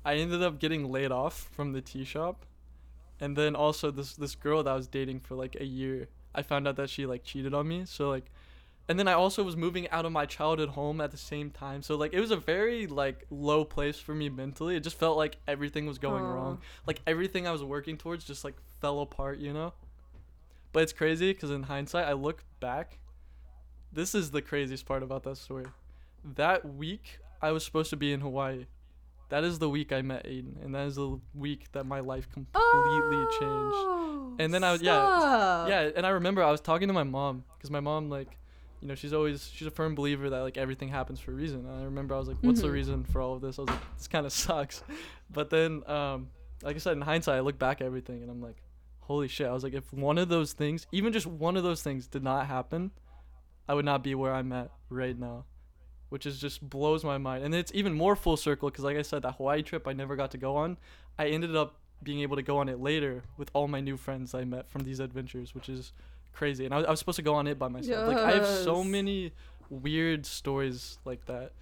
[0.03, 2.47] I ended up getting laid off from the tea shop,
[3.21, 6.41] and then also this this girl that I was dating for like a year, I
[6.43, 7.85] found out that she like cheated on me.
[7.85, 8.31] So like,
[8.89, 11.83] and then I also was moving out of my childhood home at the same time.
[11.83, 14.77] So like, it was a very like low place for me mentally.
[14.77, 16.33] It just felt like everything was going Aw.
[16.35, 16.59] wrong.
[16.87, 19.39] Like everything I was working towards just like fell apart.
[19.39, 19.73] You know.
[20.73, 22.99] But it's crazy because in hindsight, I look back.
[23.93, 25.67] This is the craziest part about that story.
[26.37, 28.65] That week, I was supposed to be in Hawaii.
[29.29, 32.29] That is the week I met Aiden, and that is the week that my life
[32.33, 33.43] completely changed.
[33.43, 35.67] Oh, And then I was- yeah.
[35.67, 38.39] Yeah, and I remember I was talking to my mom because my mom like,
[38.83, 41.61] you know, she's always she's a firm believer that like everything happens for a reason.
[41.67, 42.73] And I remember I was like, what's the Mhm.
[42.73, 43.59] reason for all of this?
[43.59, 44.83] I was like, this kind of sucks.
[45.31, 46.29] But then, um,
[46.63, 48.57] like I said, in hindsight, I look back at everything and I'm like,
[49.01, 49.47] holy shit!
[49.47, 52.23] I was like, if one of those things, even just one of those things, did
[52.25, 52.91] not happen,
[53.69, 55.45] I would not be where I'm at right now.
[56.09, 59.03] Which is just blows my mind, and it's even more full circle because, like I
[59.03, 60.77] said, that Hawaii trip I never got to go on.
[61.19, 64.35] I ended up being able to go on it later with all my new friends
[64.35, 65.93] I met from these adventures, which is
[66.33, 66.65] crazy.
[66.65, 68.09] And I, was- I was supposed to go on it by myself.
[68.09, 69.33] Like I have so many
[69.71, 71.53] weird stories like that.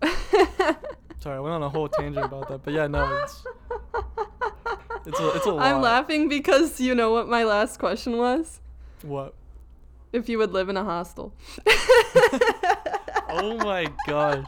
[1.20, 3.44] Sorry, I went on a whole tangent about that, but yeah, no, it's
[5.06, 5.66] it's a, it's a lot.
[5.66, 8.60] I'm laughing because you know what my last question was?
[9.02, 9.34] What?
[10.12, 11.34] If you would live in a hostel.
[13.30, 14.46] Oh my gosh!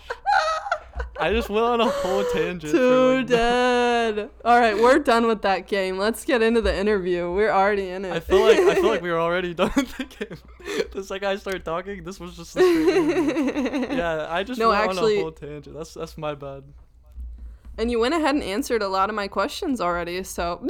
[1.20, 2.72] I just went on a whole tangent.
[2.72, 4.30] Too like, dead.
[4.44, 5.98] All right, we're done with that game.
[5.98, 7.30] Let's get into the interview.
[7.30, 8.12] We're already in it.
[8.12, 10.38] I feel like I feel like we were already done with the game.
[10.92, 12.56] The second I started talking, this was just.
[12.56, 15.76] Yeah, I just No, went actually- on a whole tangent.
[15.76, 16.64] That's that's my bad.
[17.78, 20.66] And you went ahead and answered a lot of my questions already, so.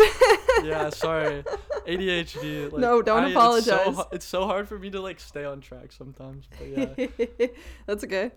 [0.62, 1.42] Yeah, sorry.
[1.88, 2.70] ADHD.
[2.70, 3.34] Like, No, don't I- It's
[3.64, 4.06] so, apologize.
[4.12, 6.46] it's so hard for me to like stay on track sometimes.
[6.58, 7.46] But yeah.
[7.86, 8.30] That's okay.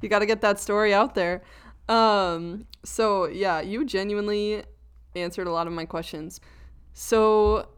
[0.00, 1.42] You got to get that story out there.
[1.88, 4.64] Um, so yeah, you genuinely
[5.14, 6.40] answered a lot of my questions.
[6.92, 7.68] So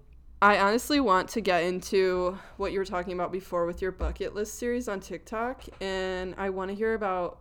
[0.40, 4.35] I honestly want to get into what you were talking about before with your bucket
[4.35, 7.40] list series on TikTok, and I want to hear about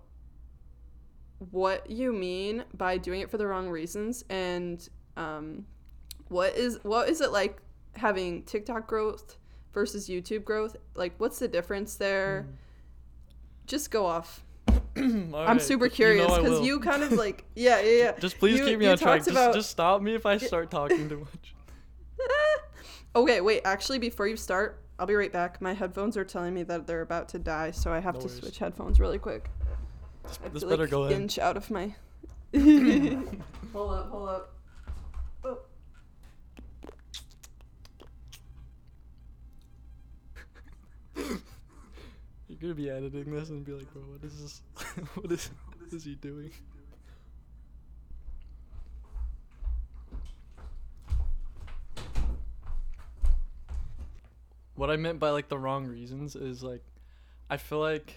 [1.52, 5.66] what you mean by doing it for the wrong reasons, and um,
[6.30, 7.62] what is what is it like
[7.96, 9.38] having TikTok growth
[9.74, 10.76] versus YouTube growth?
[10.96, 12.48] Like, what's the difference there?
[13.68, 14.44] Just go off.
[15.36, 16.64] I'm super curious because will.
[16.66, 18.12] you kind of like yeah yeah yeah.
[18.20, 19.20] Just please you- keep me on track.
[19.20, 21.54] Just, about- just stop me if I start talking too much.
[23.16, 23.62] Okay, wait.
[23.66, 25.60] Actually, before you start, I'll be right back.
[25.60, 28.28] My headphones are telling me that they're about to die, so I have No to
[28.28, 28.40] worries.
[28.40, 29.50] switch headphones really quick.
[30.24, 31.14] This, this better like go in.
[31.24, 31.96] inch out of my.
[32.54, 34.54] hold up, hold up.
[42.60, 44.62] You're gonna be editing this and be like, bro, what is this?
[45.14, 46.50] what is what is he doing?
[54.74, 56.84] What I meant by like the wrong reasons is like,
[57.48, 58.16] I feel like,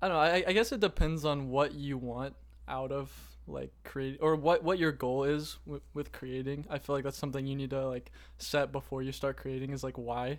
[0.00, 0.22] I don't know.
[0.22, 2.34] I, I guess it depends on what you want
[2.66, 3.12] out of
[3.46, 6.64] like create or what what your goal is with, with creating.
[6.70, 9.84] I feel like that's something you need to like set before you start creating is
[9.84, 10.38] like why.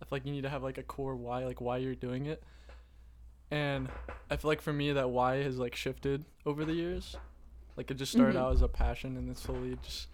[0.00, 2.26] I feel like you need to have like a core why, like why you're doing
[2.26, 2.44] it.
[3.50, 3.88] And
[4.30, 7.16] I feel like for me that why has like shifted over the years.
[7.76, 8.40] Like it just started Mhm.
[8.40, 10.08] out as a passion and then slowly just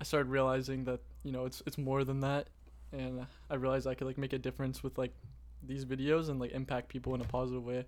[0.00, 2.48] I started realizing that, you know, it's it's more than that
[2.92, 5.12] and I realized I could like make a difference with like
[5.62, 7.84] these videos and like impact people in a positive way.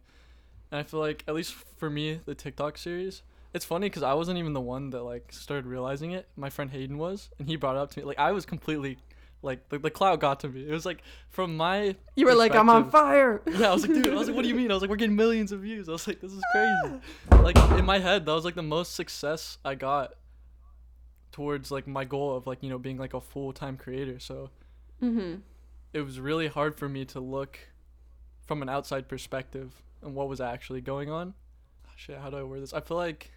[0.73, 3.23] And I feel like at least for me the TikTok series,
[3.55, 6.29] it's funny cuz I wasn't even the one that like started realizing it.
[6.37, 8.05] My friend Hayden was and he brought it up to me.
[8.05, 8.99] Like I was completely
[9.43, 10.69] like the, the cloud got to me.
[10.69, 13.41] It was like from my You were like, I'm on fire.
[13.47, 14.71] yeah, I was like, dude, I was like, what do you mean?
[14.71, 15.89] I was like, we're getting millions of views.
[15.89, 17.01] I was like, this is crazy.
[17.43, 20.15] Like in my head, that was like the most success I got
[21.33, 24.19] towards like my goal of like, you know, being like a full time creator.
[24.19, 24.51] So
[25.03, 25.37] Mm-hmm.
[25.95, 27.59] it was really hard for me to look
[28.47, 29.73] from an outside perspective
[30.03, 31.33] and what was actually going on.
[31.97, 32.75] Shit, how do I word this?
[32.75, 33.31] I feel like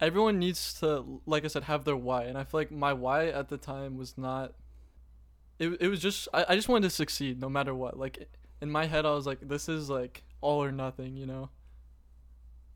[0.00, 3.28] everyone needs to, like I said, have their why, and I feel like my why
[3.28, 4.52] at the time was not.
[5.58, 7.98] It it was just I, I just wanted to succeed no matter what.
[7.98, 8.28] Like
[8.60, 11.50] in my head, I was like, this is like all or nothing, you know.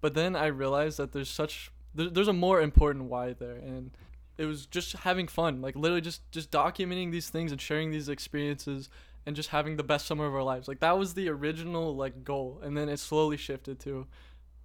[0.01, 3.91] But then I realized that there's such there, there's a more important why there, and
[4.39, 8.09] it was just having fun, like literally just just documenting these things and sharing these
[8.09, 8.89] experiences
[9.27, 10.67] and just having the best summer of our lives.
[10.69, 14.07] Like that was the original like goal, and then it slowly shifted to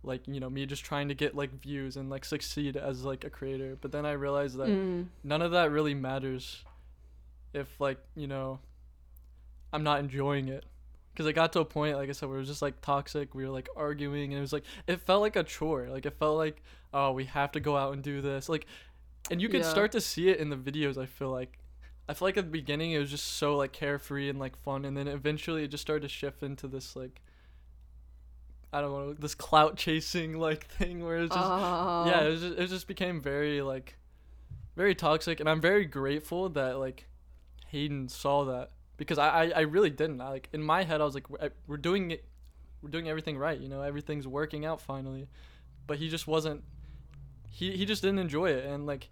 [0.04, 3.26] like you know me just trying to get like views and like succeed as like
[3.26, 3.78] a creator.
[3.82, 5.08] But then I realized that Mm.
[5.24, 6.64] none of that really matters
[7.56, 8.60] if like you know
[9.74, 10.66] I'm not enjoying it.
[11.16, 13.34] Cause it got to a point, like I said, where it was just like toxic.
[13.34, 15.88] We were like arguing, and it was like it felt like a chore.
[15.90, 16.62] Like it felt like,
[16.94, 18.50] oh, we have to go out and do this.
[18.50, 18.66] Like,
[19.32, 19.70] and you could Yeah.
[19.70, 20.98] start to see it in the videos.
[20.98, 21.58] I feel like,
[22.10, 24.84] I feel like at the beginning it was just so like carefree and like fun,
[24.84, 27.22] and then eventually it just started to shift into this like,
[28.74, 32.06] I don't know, this clout chasing like thing where it's just Oh.
[32.08, 33.96] yeah, it, was just, it just became very like,
[34.76, 37.08] very toxic, and I'm very grateful that like,
[37.72, 40.22] Hayden saw that because I I, I really didn't.
[40.22, 41.30] I, like in my head, I was like,
[41.68, 42.26] we're, doing it,
[42.82, 43.60] we're doing everything right.
[43.60, 45.28] You know, everything's working out finally,
[45.88, 46.64] but he just wasn't.
[47.50, 49.10] He he just didn't enjoy it, and like,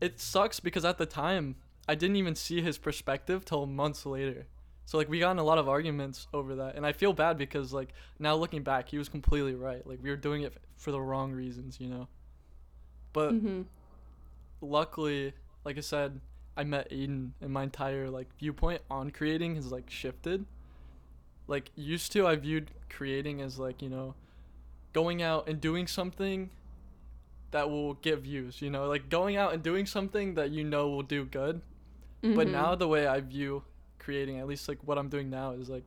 [0.00, 1.56] it sucks because at the time
[1.88, 4.46] I didn't even see his perspective till months later.
[4.86, 7.38] So like we got in a lot of arguments over that, and I feel bad
[7.38, 9.86] because like now looking back, he was completely right.
[9.86, 12.08] Like we were doing it f- for the wrong reasons, you know.
[13.12, 13.62] But hmm
[14.60, 15.32] luckily,
[15.64, 16.20] like I said,
[16.56, 20.44] I met Aiden, and my entire like viewpoint on creating has like shifted.
[21.46, 24.14] Like used to, I viewed creating as like you know,
[24.92, 26.50] going out and doing something
[27.50, 28.62] that will get views.
[28.62, 31.60] You know, like going out and doing something that you know will do good.
[32.22, 32.52] But Mhm.
[32.52, 33.64] now the way I view
[33.98, 35.84] creating, at least like what I'm doing now, is like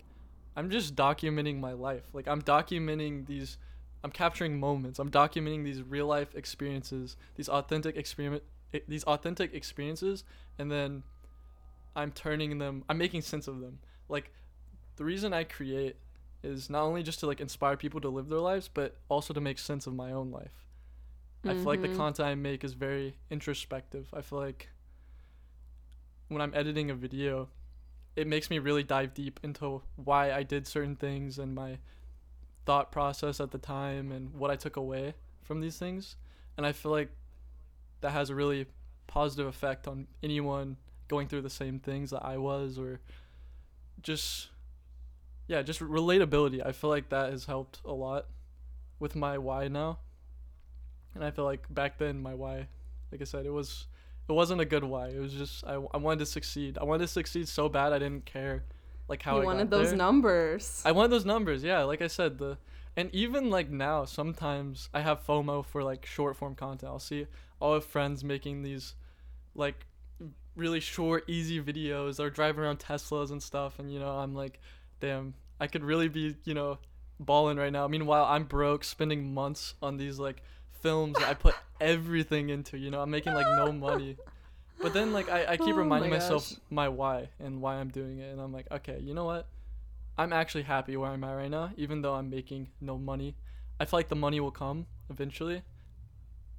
[0.56, 2.08] I'm just documenting my life.
[2.13, 3.58] Like I'm documenting these
[4.03, 4.99] I'm capturing moments.
[4.99, 8.43] I'm documenting these real life experiences, these authentic experiment
[8.88, 10.23] these authentic experiences
[10.58, 11.03] and then
[11.95, 13.80] I'm turning them I'm making sense of them.
[14.10, 14.32] Like
[14.97, 15.97] the reason I create
[16.43, 19.41] is not only just to like inspire people to live their lives, but also to
[19.41, 20.65] make sense of my own life.
[21.45, 21.95] I feel like the Mhm.
[21.95, 24.10] content I make is very introspective.
[24.13, 24.69] I feel like
[26.27, 27.49] when I'm editing a video,
[28.15, 31.80] it makes me really dive deep into why I did certain things and my
[32.65, 36.17] thought process at the time and what I took away from these things.
[36.58, 37.12] And I feel like
[38.01, 38.67] that has a really
[39.07, 42.99] positive effect on anyone going through the same things that I was or
[44.01, 44.49] just
[45.47, 46.65] yeah, just relatability.
[46.65, 48.25] I feel like that has helped a lot
[48.99, 49.99] with my why now.
[51.15, 52.67] And I feel like back then my why,
[53.12, 53.88] like I said, it was
[54.27, 55.07] it wasn't a good why.
[55.07, 56.77] It was just I, I wanted to succeed.
[56.79, 58.65] I wanted to succeed so bad I didn't care
[59.07, 59.97] like how you I wanted those there.
[59.97, 60.81] numbers.
[60.86, 61.83] I wanted those numbers, yeah.
[61.83, 62.57] Like I said, the
[62.95, 66.91] and even like now, sometimes I have FOMO for like short form content.
[66.91, 67.27] I'll see
[67.60, 68.96] all have friends making these
[69.56, 69.86] like
[70.56, 72.17] really short, easy videos.
[72.17, 74.60] They're driving around Teslas and stuff, and you know, I'm like,
[75.00, 76.80] damn, I could really be, you know,
[77.20, 77.88] balling right now.
[77.88, 80.41] Meanwhile, I'm broke, spending months on these like
[80.82, 82.78] films that I put everything into.
[82.78, 84.17] You know, I'm making like no money.
[84.82, 87.89] But then like I, I keep Oh reminding my myself my why and why I'm
[87.89, 89.48] doing it, and I'm like, okay, you know what?
[90.17, 93.36] I'm actually happy where I'm at right now, even though I'm making no money.
[93.80, 95.62] I feel like the money will come eventually.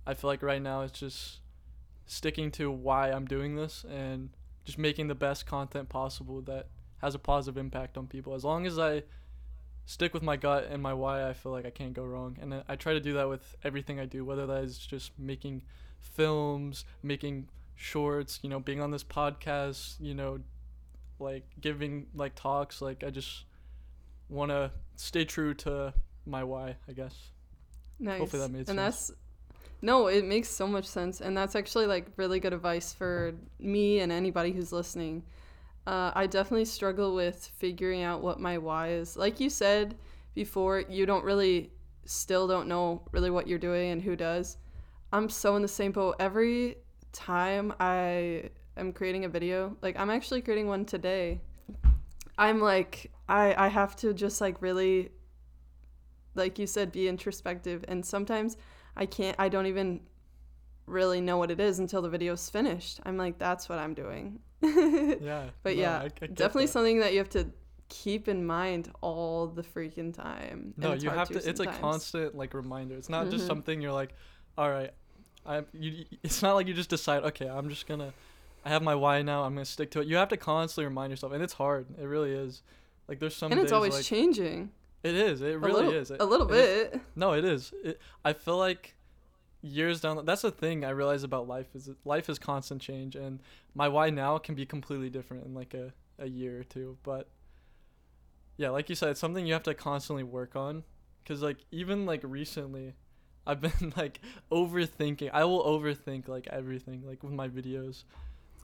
[0.08, 1.40] I feel like right now it's just
[2.06, 4.30] sticking to why I'm doing this and
[4.64, 6.68] just making the best content possible that
[7.02, 8.34] has a positive impact on people.
[8.34, 9.02] As long as I
[9.84, 12.38] stick with my gut and my why, I feel like I can't go wrong.
[12.40, 15.62] And I- try to do that with everything I do, whether that is just making
[16.00, 20.40] films, making shorts, you know, being on this podcast, you know,
[21.18, 22.80] like giving like talks.
[22.80, 23.44] Like I just
[24.30, 25.92] want to stay true to
[26.24, 27.14] my why, I guess.
[27.98, 28.20] Nice.
[28.20, 28.76] Hopefully that made and sense.
[28.76, 29.12] that's
[29.80, 34.00] no, it makes so much sense, and that's actually like really good advice for me
[34.00, 35.22] and anybody who's listening.
[35.86, 39.16] Uh, I definitely struggle with figuring out what my why is.
[39.16, 39.96] Like you said
[40.34, 41.70] before, you don't really,
[42.04, 44.58] still don't know really what you're doing and who does.
[45.12, 46.16] I'm so in the same boat.
[46.18, 46.76] Every
[47.12, 51.40] time I am creating a video, like I'm actually creating one today.
[52.36, 55.10] I'm like, I I have to just like really
[56.34, 57.84] like you said, be introspective.
[57.88, 58.56] And sometimes
[58.98, 60.00] I can't, I don't even
[60.86, 63.00] really know what it is until the video's finished.
[63.04, 64.40] I'm like, that's what I'm doing.
[64.62, 65.44] Yeah.
[65.62, 66.72] But no, yeah, I- I Definitely that.
[66.72, 67.46] something that you have to
[67.88, 70.74] keep in mind all the freaking time.
[70.76, 71.48] No, you have to.
[71.48, 72.96] It's a constant like reminder.
[72.96, 73.48] It's not just Mhm.
[73.48, 74.10] something you're like,
[74.58, 74.92] all right,
[75.46, 75.62] I.
[75.72, 76.04] You.
[76.22, 77.22] It's not like you just decide.
[77.24, 78.12] Okay, I'm just gonna.
[78.64, 79.44] I have my why now.
[79.44, 80.06] I'm gonna stick to it.
[80.08, 81.86] You have to constantly remind yourself, and it's hard.
[82.00, 82.62] It really is.
[83.06, 84.70] Like there's some And it's days always like changing.
[85.02, 85.40] It is.
[85.42, 86.10] It a really little, is.
[86.10, 87.00] It- a little it is- bit.
[87.14, 87.72] No, it is.
[87.84, 88.94] It, I feel like
[89.62, 90.16] years down.
[90.16, 93.40] The, that's the thing I realize about life is life is constant change, and
[93.74, 96.96] my why now can be completely different in like a a year or two.
[97.04, 97.28] But
[98.56, 100.82] yeah, like you said, it's something you have to constantly work on.
[101.26, 102.94] Cause like even like recently,
[103.46, 104.20] I've been like
[104.50, 105.30] overthinking.
[105.32, 108.04] I will overthink like everything like with my videos.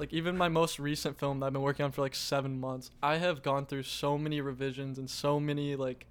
[0.00, 2.90] Like even my most recent film that I've been working on for like seven months,
[3.02, 6.06] I have gone through so many revisions and so many like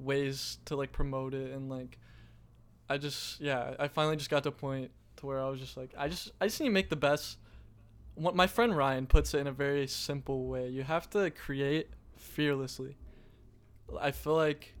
[0.00, 1.98] ways to like promote it and like
[2.88, 5.76] I just yeah I finally just got to a point to where I was just
[5.76, 7.38] like I just I just need to make the best.
[8.14, 10.68] What my friend Ryan puts it in a very simple way.
[10.68, 12.96] You have to create fearlessly.
[14.00, 14.74] I feel like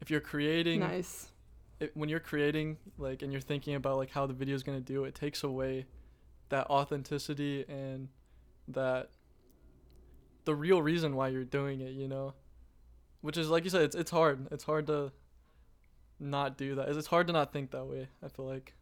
[0.00, 1.30] if you're creating Nice.
[1.78, 4.78] it, when you're creating like and you're thinking about like how the video is going
[4.78, 5.86] to do it takes away
[6.48, 8.08] that authenticity and
[8.68, 9.10] that
[10.44, 12.34] the real reason why you're doing it you know
[13.20, 15.12] which is like you said it's, it's hard it's hard to
[16.18, 18.74] not do that it's hard to not think that way i feel like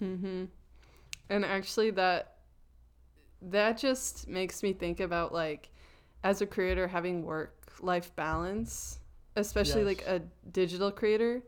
[0.00, 0.44] Mm-hmm.
[1.30, 2.36] And actually, that
[3.42, 5.70] that just makes me think about like,
[6.22, 8.98] as a creator, having work-life balance,
[9.36, 11.42] especially like a digital creator.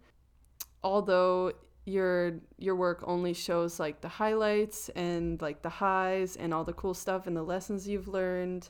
[0.83, 1.53] Although
[1.85, 6.73] your your work only shows like the highlights and like the highs and all the
[6.73, 8.69] cool stuff and the lessons you've learned,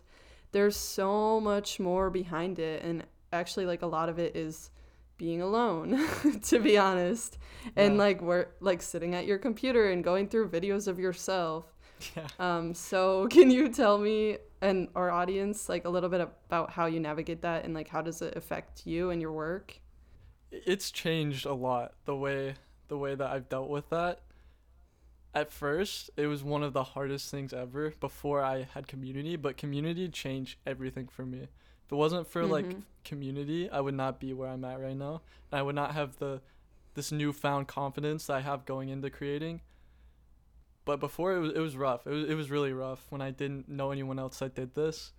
[0.53, 4.71] there's so much more behind it, and actually, like a lot of it is
[5.19, 6.07] being alone,
[6.43, 7.39] to be honest
[7.75, 7.97] and Yeah.
[7.97, 11.65] like we're like sitting at your computer and going through videos of yourself
[12.17, 16.71] yeah um so can you tell me and our audience like a little bit about
[16.71, 19.81] how you navigate that and like how does it affect you and your work
[20.51, 22.55] it's changed a lot the way
[22.89, 24.21] the way that I've dealt with that.
[25.37, 29.59] At first, it was one of the hardest things ever before I had community, but
[29.59, 31.43] community changed everything for me.
[31.85, 32.83] If it wasn't for like Mhm.
[33.05, 35.21] community, I would not be where I'm at right now.
[35.53, 36.41] And I would not have the
[36.95, 39.61] this newfound confidence that I have going into creating.
[40.87, 42.07] But before it was it was rough.
[42.07, 45.13] It was it was really rough when I didn't know anyone else that did this.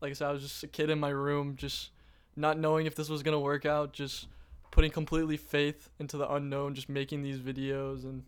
[0.00, 1.92] Like I said, I was just a kid in my room, just
[2.34, 4.26] not knowing if this was gonna work out, just
[4.72, 8.24] putting completely faith into the unknown, just making these videos and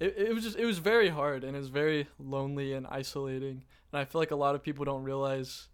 [0.00, 3.62] it, it was just it was very hard and it was very lonely and isolating.
[3.92, 5.68] And I feel like a lot of people don't realize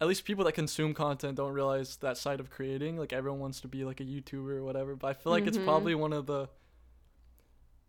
[0.00, 2.96] at least people that consume content don't realize that side of creating.
[2.96, 4.96] Like everyone wants to be like a YouTuber or whatever.
[4.96, 5.64] But I feel like it's Mhm.
[5.64, 6.48] probably one of the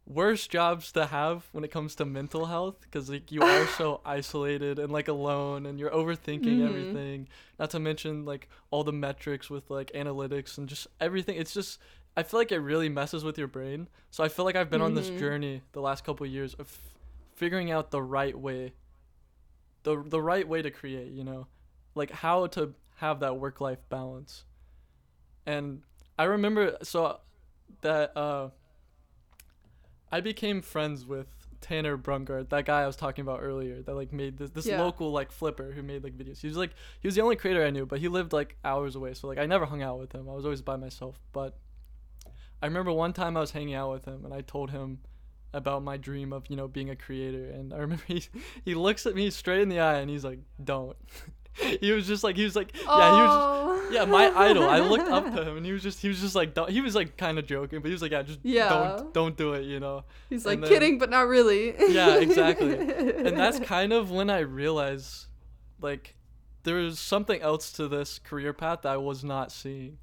[0.07, 4.01] worst jobs to have when it comes to mental health because like you are so
[4.05, 6.65] isolated and like alone and you're overthinking Mhm.
[6.67, 7.27] everything
[7.57, 11.79] not to mention like all the metrics with like analytics and just everything it's just
[12.17, 14.81] i feel like it really messes with your brain so i feel like i've been
[14.81, 15.17] on this Mhm.
[15.17, 16.79] journey the last couple of years of
[17.35, 18.73] figuring out the right way
[19.83, 21.47] the the right way to create you know
[21.93, 24.45] like how to have that work life balance
[25.45, 25.81] and
[26.17, 27.19] i remember so
[27.81, 28.49] that uh
[30.11, 31.27] I became friends with
[31.61, 34.79] Tanner Braungardt, that guy I was talking about earlier, that like made this this Yeah.
[34.81, 36.39] local like flipper who made like videos.
[36.39, 38.95] He was like he was the only creator I knew, but he lived like hours
[38.95, 40.29] away, so like I never hung out with him.
[40.29, 41.19] I was always by myself.
[41.33, 41.57] But
[42.65, 44.97] I remember one time I was hanging out with him and I told him
[45.53, 48.23] about my dream of you know being a creator, and I remember he
[48.63, 50.97] he looks at me straight in the eye and he's like, "Don't."
[51.79, 53.29] he was just like he was like yeah he was.
[53.29, 53.55] Just,
[53.87, 53.89] Oh.
[53.91, 54.67] yeah, my idol.
[54.67, 55.43] I looked up to oh.
[55.43, 57.45] him, and he was just he was just like don't, he was like kind of
[57.45, 58.67] joking, but he was like yeah, just Yeah.
[58.69, 60.05] don't don't do it, you know.
[60.27, 62.73] he's and like then- kidding but not really Yeah, exactly.
[63.27, 65.27] And that's kind of when I realized,
[65.79, 66.15] like,
[66.63, 69.99] there was something else to this career path that I was not seeing.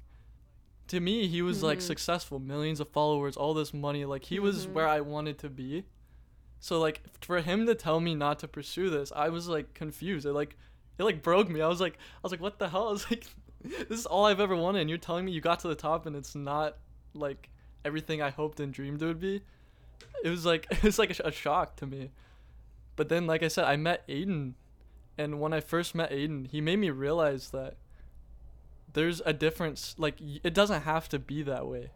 [0.87, 1.83] To me, he was like Mhm.
[1.83, 4.05] successful, millions of followers, all this money.
[4.05, 4.73] Like he was Mhm.
[4.73, 5.85] where I wanted to be.
[6.59, 10.25] So like for him to tell me not to pursue this, I was like confused.
[10.25, 10.57] It like
[10.97, 11.61] it like broke me.
[11.61, 12.87] I was like I was like what the hell?
[12.89, 13.25] I was like
[13.61, 16.05] this is all I've ever wanted and you're telling me you got to the top
[16.05, 16.77] and it's not
[17.13, 17.49] like
[17.85, 19.41] everything I hoped and dreamed it would be.
[20.23, 22.11] It was like it was like a, sh- a shock to me.
[22.97, 24.53] But then like I said, I met Aiden
[25.17, 27.77] and when I first met Aiden, he made me realize that
[28.93, 31.91] there's a difference like it doesn't have to be that way.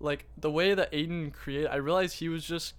[0.00, 2.74] Like the way that Aiden created, I realized he was just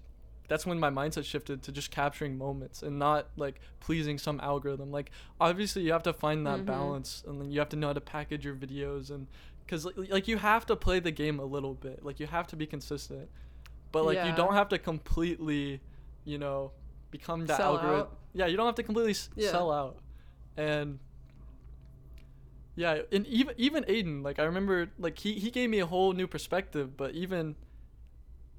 [0.47, 4.91] that's when my mindset shifted to just capturing moments and not like pleasing some algorithm.
[4.91, 5.09] Like
[5.41, 6.65] obviously you have to find that Mhm.
[6.65, 9.25] balance and then you have to know how to package your videos and
[9.67, 12.05] cuz like, like you have to play the game a little bit.
[12.05, 13.27] Like you have to be consistent.
[13.91, 15.81] But like you don't have to completely,
[16.25, 16.73] you know,
[17.09, 18.07] become that algorithm.
[18.33, 19.49] Yeah, you don't have to completely s- Yeah.
[19.49, 19.97] sell out.
[20.57, 20.99] And
[22.75, 26.13] yeah, and even even Aiden, like I remember, like he he gave me a whole
[26.13, 26.97] new perspective.
[26.97, 27.55] But even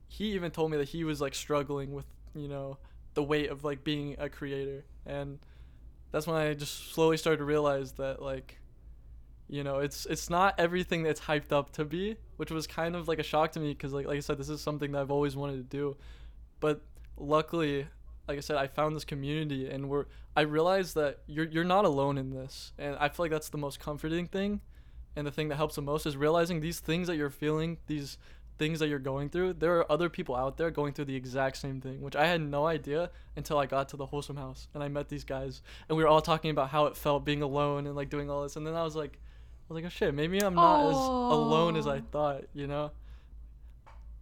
[0.09, 2.79] he even told me that he was like struggling with you know
[3.15, 5.39] the weight of like being a creator, and
[6.13, 8.59] that's when I just slowly started to realize that like
[9.49, 13.07] you know, it's it's not everything that's hyped up to be, which was kind of
[13.07, 15.11] like a shock to me because like like I said, this is something that I've
[15.11, 15.97] always wanted to do,
[16.59, 16.83] but
[17.17, 17.87] luckily,
[18.29, 21.85] like I said, I found this community and we're I realized that you're you're not
[21.85, 24.61] alone in this, and I feel like that's the most comforting thing,
[25.15, 28.19] and the thing that helps the most is realizing these things that you're feeling, these
[28.59, 31.59] things that you're going through, there are other people out there going through the exact
[31.59, 34.83] same thing, which I had no idea until I got to the wholesome house and
[34.83, 35.61] I met these guys.
[35.89, 38.43] And we were all talking about how it felt being alone and like doing all
[38.43, 38.57] this.
[38.57, 39.19] And then I was like
[39.69, 42.93] I was like, oh shit, maybe I'm not as alone as I thought, you know?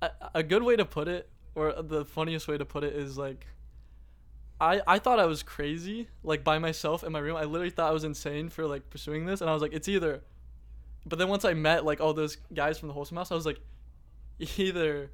[0.00, 3.18] A, a good way to put it, or the funniest way to put it, is
[3.18, 3.46] like,
[4.60, 7.36] I, I thought I was crazy, like by myself in my room.
[7.36, 9.88] I literally thought I was insane for like pursuing this, and I was like, it's
[9.88, 10.22] either.
[11.06, 13.46] But then once I met like all those guys from the wholesome house, I was
[13.46, 13.60] like,
[14.58, 15.10] either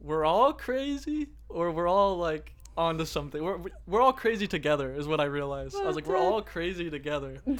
[0.00, 3.42] we're all crazy or we're all like onto something.
[3.42, 5.76] We're we're all crazy together, is what I realized.
[5.76, 7.42] I was like, we're all crazy together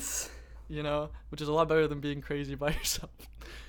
[0.69, 3.11] you know, which is a lot better than being crazy by yourself.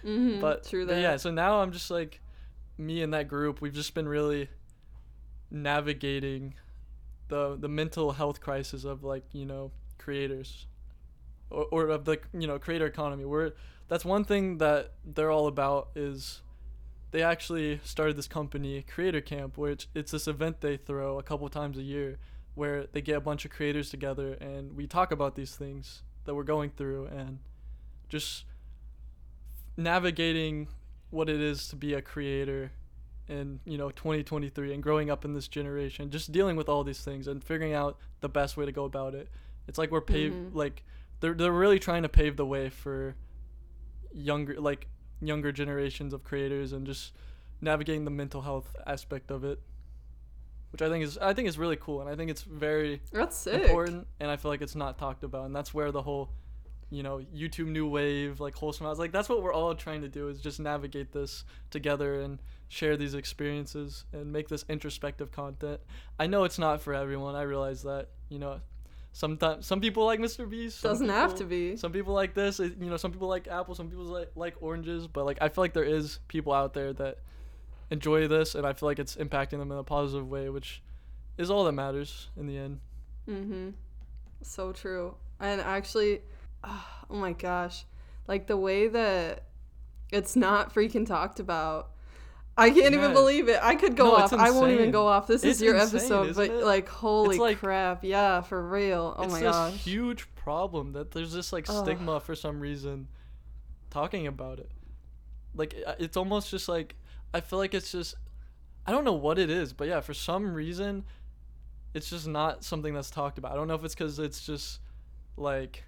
[0.03, 2.21] mm-hmm, but, true but yeah, so now I'm just like
[2.77, 4.49] me and that group, we've just been really
[5.49, 6.53] navigating
[7.29, 10.67] the the mental health crisis of like, you know, creators
[11.49, 13.25] or, or of the, you know, creator economy.
[13.25, 13.53] Where
[13.87, 16.41] that's one thing that they're all about is
[17.11, 21.49] they actually started this company, Creator Camp, which it's this event they throw a couple
[21.49, 22.19] times a year
[22.55, 26.35] where they get a bunch of creators together and we talk about these things that
[26.35, 27.39] we're going through and
[28.09, 28.43] just
[29.77, 30.67] navigating
[31.09, 32.71] what it is to be a creator
[33.29, 37.01] in you know 2023 and growing up in this generation just dealing with all these
[37.01, 39.29] things and figuring out the best way to go about it
[39.67, 40.53] it's like we're pave Mhm.
[40.55, 40.83] like
[41.19, 43.15] they're, they're really trying to pave the way for
[44.11, 44.87] younger like
[45.21, 47.13] younger generations of creators and just
[47.61, 49.59] navigating the mental health aspect of it
[50.71, 53.37] which i think is i think is really cool and i think it's very That's
[53.37, 53.61] sick.
[53.63, 56.29] important and i feel like it's not talked about and that's where the whole
[56.89, 60.07] you know youtube new wave like wholesome house like that's what we're all trying to
[60.09, 62.39] do is just navigate this together and
[62.69, 65.79] share these experiences and make this introspective content
[66.19, 68.61] i know it's not for everyone i realize that you know
[69.11, 71.75] sometimes some people like mr beast Doesn't have to be.
[71.75, 74.55] some people like this it- you know some people like apple some people like like
[74.61, 77.17] oranges but like i feel like there is people out there that
[77.89, 80.83] enjoy this and i feel like it's impacting them in a positive way which
[81.39, 82.79] is all that matters in the end
[83.27, 83.69] Mm-hmm.
[84.41, 85.15] So true.
[85.39, 86.21] And actually,
[86.63, 87.85] oh my gosh,
[88.27, 89.43] like the way that
[90.11, 91.91] it's not freaking talked about.
[92.59, 93.59] I can't even believe it.
[93.61, 94.33] I could go No, off.
[94.33, 95.27] I won't even go off.
[95.27, 96.63] This It's is your insane, episode, but it?
[96.65, 98.03] like, holy like- crap.
[98.03, 99.15] Yeah, for real.
[99.17, 99.73] Oh my gosh.
[99.73, 101.85] it's this huge problem that there's this like Ugh.
[101.85, 103.07] stigma for some reason
[103.91, 104.69] talking about it
[105.55, 106.95] like uh, it's almost just like
[107.33, 108.13] i feel like it's just
[108.87, 111.03] i don't know what it is but yeah for some reason
[111.93, 114.79] it's just not something that's talked about i don't know if it's because it's just
[115.37, 115.83] like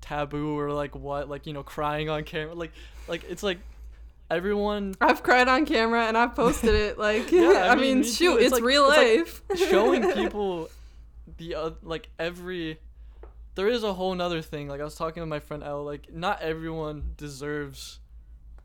[0.00, 2.72] taboo or like what like you know crying on camera like
[3.08, 3.58] like it's like
[4.30, 6.98] everyone I've cried on camera and I've posted it.
[7.08, 9.68] Like, Yeah, I, I mean, me shoot, It's it's, like- real it's like life.
[9.70, 10.68] showing people
[11.38, 12.78] the uh, like every
[13.54, 16.12] there is a whole nother thing like i was talking with my friend elle like
[16.12, 17.98] not everyone deserves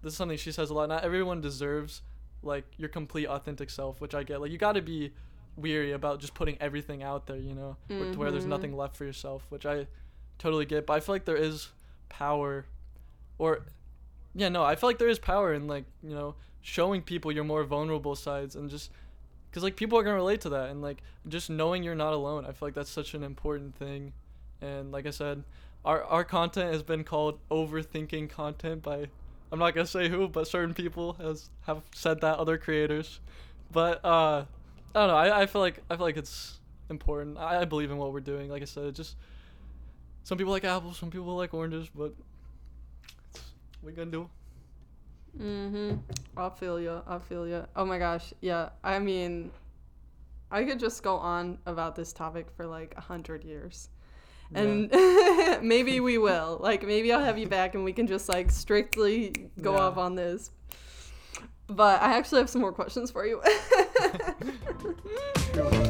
[0.01, 2.01] this is something she says a lot not everyone deserves
[2.41, 5.11] like your complete authentic self which i get like you got to be
[5.57, 8.49] weary about just putting everything out there you know where- to where there's Mhm.
[8.49, 9.86] nothing left for yourself which i
[10.39, 11.70] totally get but i feel like there is
[12.09, 12.66] power
[13.38, 13.66] or
[14.36, 17.44] yeah no i feel like there is power in like you know showing people your
[17.44, 18.92] more vulnerable sides and just
[19.50, 22.46] because like people are gonna relate to that and like just knowing you're not alone
[22.46, 24.14] i feel like that's such an important thing.
[24.62, 25.44] And like i said
[25.84, 29.08] our our content has been called overthinking content by
[29.52, 33.20] i'm not gonna say who but certain people has have said that other creators.
[33.72, 34.46] But uh
[34.96, 36.60] i don't know i, I feel like i feel like it's
[36.90, 37.38] important.
[37.38, 39.18] I, I believe in what we're doing like i said just
[40.24, 42.14] some people like apples some people like oranges but
[43.84, 44.30] it's, we gonna do
[45.40, 45.96] Mm-hmm.
[46.38, 47.02] I feel you.
[47.08, 47.66] I feel you.
[47.76, 48.36] Oh my gosh.
[48.42, 48.70] Yeah.
[48.84, 49.50] I mean,
[50.52, 53.90] I could just go on about this topic for like a hundred years.
[54.54, 54.92] And
[55.64, 56.60] maybe we will.
[56.62, 59.80] Like, maybe I'll have you back and we can just like strictly go Yeah.
[59.80, 60.52] off on this.
[61.66, 63.42] But I actually have some more questions for you.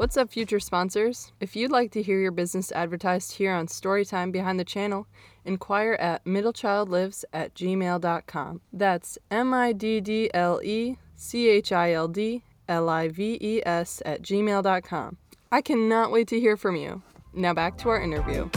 [0.00, 1.30] What's up, future sponsors?
[1.40, 5.06] If you'd like to hear your business advertised here on Storytime Behind the Channel,
[5.44, 8.62] inquire at middlechildlives at gmail.com.
[8.72, 13.36] That's M I D D L E C H I L D L I V
[13.42, 15.18] E S at gmail.com.
[15.52, 17.02] I cannot wait to hear from you.
[17.34, 18.48] Now back to our interview.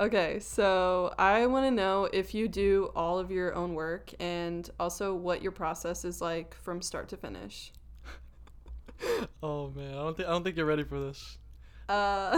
[0.00, 4.68] Okay, so I want to know if you do all of your own work and
[4.80, 7.72] also what your process is like from start to finish.
[9.42, 11.38] oh man i don't think i don't think you're ready for this
[11.88, 12.30] Uh,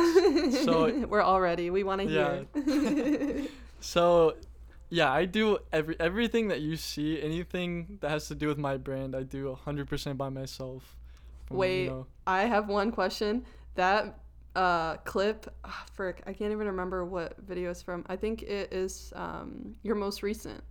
[0.65, 1.69] So- we're all ready.
[1.71, 2.45] We want to Yeah.
[2.55, 3.47] hear.
[3.81, 4.37] So,
[4.89, 8.79] yeah, I do every everything that you see, anything that has to do with my
[8.79, 10.97] brand, I do 100% by myself.
[11.47, 11.87] From, you Wait.
[11.91, 13.45] know- I have one question.
[13.75, 14.22] That
[14.55, 18.05] uh, clip, ah, frick, I can't even remember what video it's from.
[18.09, 20.63] I think it is um, your most recent.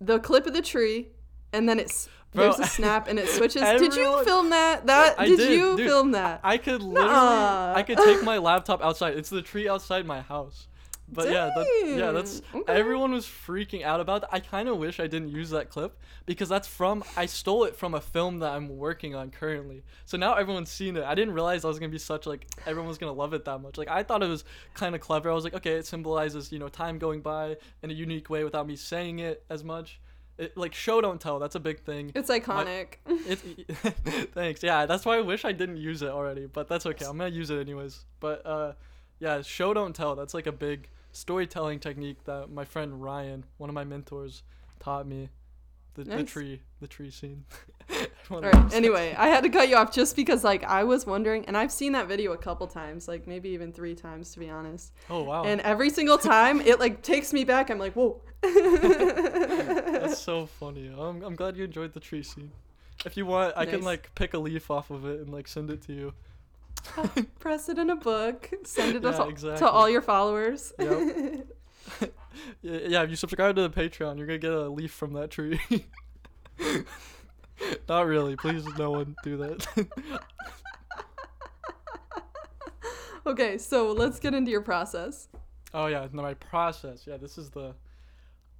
[0.00, 1.08] The clip of the tree,
[1.52, 3.62] and then it's Bro, there's a snap and it switches.
[3.62, 4.86] did you film that?
[4.86, 5.86] That I did, did, you dude.
[5.86, 6.40] film that?
[6.42, 7.74] I could literally, Nuh-uh.
[7.76, 9.16] I could take my laptop outside.
[9.16, 10.66] It's the tree outside my house.
[11.12, 12.72] But yeah, that, yeah, that's okay.
[12.72, 14.30] everyone was freaking out about that.
[14.32, 17.76] I kind of wish I didn't use that clip because that's from I stole it
[17.76, 19.82] from a film that I'm working on currently.
[20.06, 21.04] So now everyone's seen it.
[21.04, 23.58] I didn't realize I was gonna be such like everyone was gonna love it that
[23.58, 23.76] much.
[23.76, 25.30] Like I thought it was kind of clever.
[25.30, 28.42] I was like, okay, it symbolizes you know time going by in a unique way
[28.42, 30.00] without me saying it as much.
[30.38, 31.38] It, like show don't tell.
[31.38, 32.12] That's a big thing.
[32.14, 32.94] It's iconic.
[33.06, 33.38] It,
[34.34, 34.62] thanks.
[34.62, 37.04] Yeah, that's why I wish I didn't use it already, but that's okay.
[37.04, 38.06] I'm gonna use it anyways.
[38.18, 38.72] But uh,
[39.20, 40.16] yeah, show don't tell.
[40.16, 44.42] That's like a big storytelling technique that my friend Ryan, one of my mentors,
[44.80, 45.28] taught me.
[45.94, 47.44] The, the tree, the tree scene.
[48.30, 48.72] All right.
[48.72, 51.70] Anyway, I had to cut you off just because like I was wondering, and I've
[51.70, 54.92] seen that video a couple times, like maybe even three times to be honest.
[55.10, 57.68] Oh wow, And every single time, it like takes me back.
[57.68, 58.22] I'm like, whoa.
[58.42, 60.90] that's so funny.
[60.98, 62.52] I'm, I'm glad you enjoyed the tree scene.
[63.04, 65.70] If you want, I can like pick a leaf off of it and like send
[65.70, 66.14] it to you.
[67.38, 68.50] Press it in a book.
[68.64, 69.58] Send it Yeah, to, exactly.
[69.58, 70.72] to all your followers.
[70.78, 71.46] Yep.
[72.62, 75.30] Yeah, yeah, if you subscribe to the Patreon, you're gonna get a leaf from that
[75.30, 75.60] tree.
[77.88, 78.36] Not really.
[78.36, 79.66] Please, no one do that.
[83.26, 85.28] okay, so let's get into your process.
[85.74, 87.04] oh yeah, no, my process.
[87.06, 87.74] Yeah, this is the.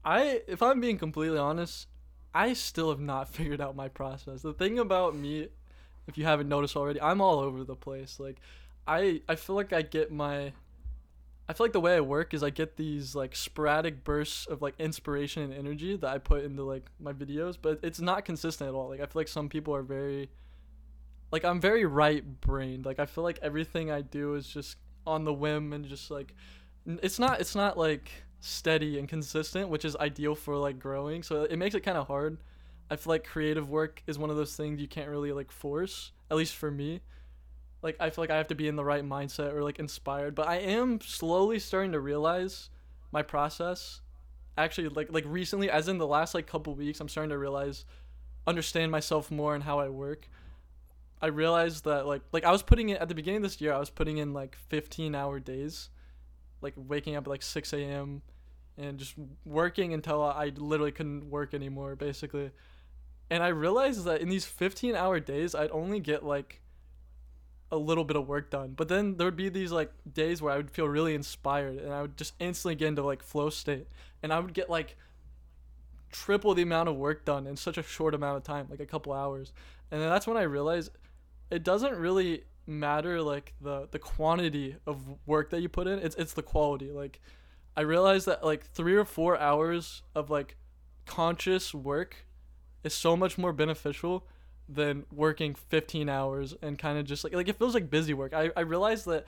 [0.04, 1.86] I, if I'm being completely honest,
[2.34, 4.42] I still have not figured out my process.
[4.42, 5.48] The thing about me,
[6.06, 8.18] if you haven't noticed already, I'm all over the place.
[8.18, 8.38] Like,
[8.86, 10.52] I, I feel like I get my.
[11.48, 14.62] I feel like the way I work is I get these like sporadic bursts of
[14.62, 18.68] like inspiration and energy that I put into like my videos, but it's not consistent
[18.68, 18.88] at all.
[18.88, 20.30] Like I feel like some people are very
[21.32, 22.86] like I'm very right brained.
[22.86, 24.76] Like I feel like everything I do is just
[25.06, 26.34] on the whim and just like
[26.86, 31.22] it's not it's not like steady and consistent, which is ideal for like growing.
[31.22, 32.38] So it makes it kind of hard.
[32.90, 36.12] I feel like creative work is one of those things you can't really like force,
[36.30, 37.00] at least for me.
[37.82, 40.34] Like I feel like I have to be in the right mindset or like inspired,
[40.34, 42.70] but I am slowly starting to realize
[43.10, 44.00] my process.
[44.56, 47.84] Actually, like like recently, as in the last like couple weeks, I'm starting to realize,
[48.46, 50.28] understand myself more and how I work.
[51.20, 53.72] I realized that like like I was putting it at the beginning of this year,
[53.72, 55.88] I was putting in like 15 hour days,
[56.60, 58.22] like waking up at like 6 a.m.
[58.76, 59.14] and just
[59.44, 62.50] working until I literally couldn't work anymore, basically.
[63.30, 66.60] And I realized that in these 15 hour days, I'd only get like
[67.70, 68.74] a little bit of work done.
[68.76, 71.92] But then there would be these like days where I would feel really inspired and
[71.92, 73.88] I would just instantly get into like flow state
[74.22, 74.96] and I would get like
[76.12, 78.86] triple the amount of work done in such a short amount of time, like a
[78.86, 79.54] couple hours.
[79.90, 80.90] And then that's when I realized
[81.50, 85.98] it doesn't really matter like the the quantity of work that you put in.
[85.98, 86.90] It's it's the quality.
[86.90, 87.20] Like
[87.74, 90.56] I realized that like 3 or 4 hours of like
[91.06, 92.26] conscious work
[92.84, 94.26] is so much more beneficial
[94.68, 98.32] than working 15 hours and kind of just like like it feels like busy work.
[98.32, 99.26] I I realized that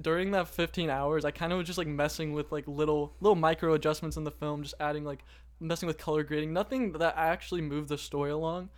[0.00, 3.36] during that 15 hours I kind of was just like messing with like little little
[3.36, 5.24] micro adjustments in the film, just adding like
[5.60, 8.70] messing with color grading, nothing that actually moved the story along.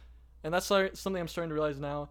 [0.44, 2.10] And that's something I'm starting to realize now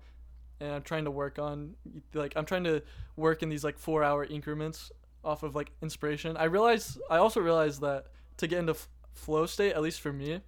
[0.59, 1.75] and I'm trying to work on
[2.13, 2.81] like I'm trying to
[3.15, 4.91] work in these like 4-hour increments
[5.23, 6.37] off of like inspiration.
[6.37, 10.13] I realize I also realized that to get into f- flow state at least for
[10.13, 10.41] me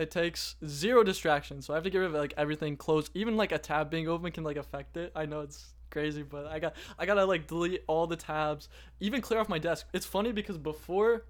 [0.00, 1.66] it takes zero distractions.
[1.66, 3.10] So I have to get rid of like everything closed.
[3.14, 5.12] Even like a tab being open can like affect it.
[5.14, 8.68] I know it's crazy, but I got I gotta like delete all the tabs,
[9.00, 9.86] even clear off my desk.
[9.92, 11.24] It's funny because before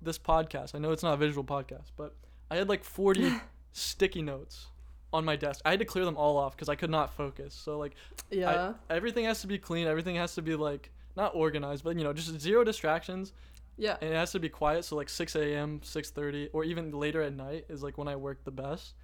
[0.00, 2.14] this podcast, I know it's not a visual podcast, but
[2.50, 3.32] I had like 40
[3.72, 4.66] sticky notes
[5.12, 5.60] on my desk.
[5.64, 7.54] I had to clear them all off because I could not focus.
[7.54, 7.94] So like
[8.30, 8.72] Yeah.
[8.90, 9.86] I, everything has to be clean.
[9.86, 13.32] Everything has to be like not organized, but you know just zero distractions
[13.76, 13.96] yeah.
[14.00, 17.34] and it has to be quiet so like 6 a.m 6.30 or even later at
[17.34, 18.94] night is like when i work the best.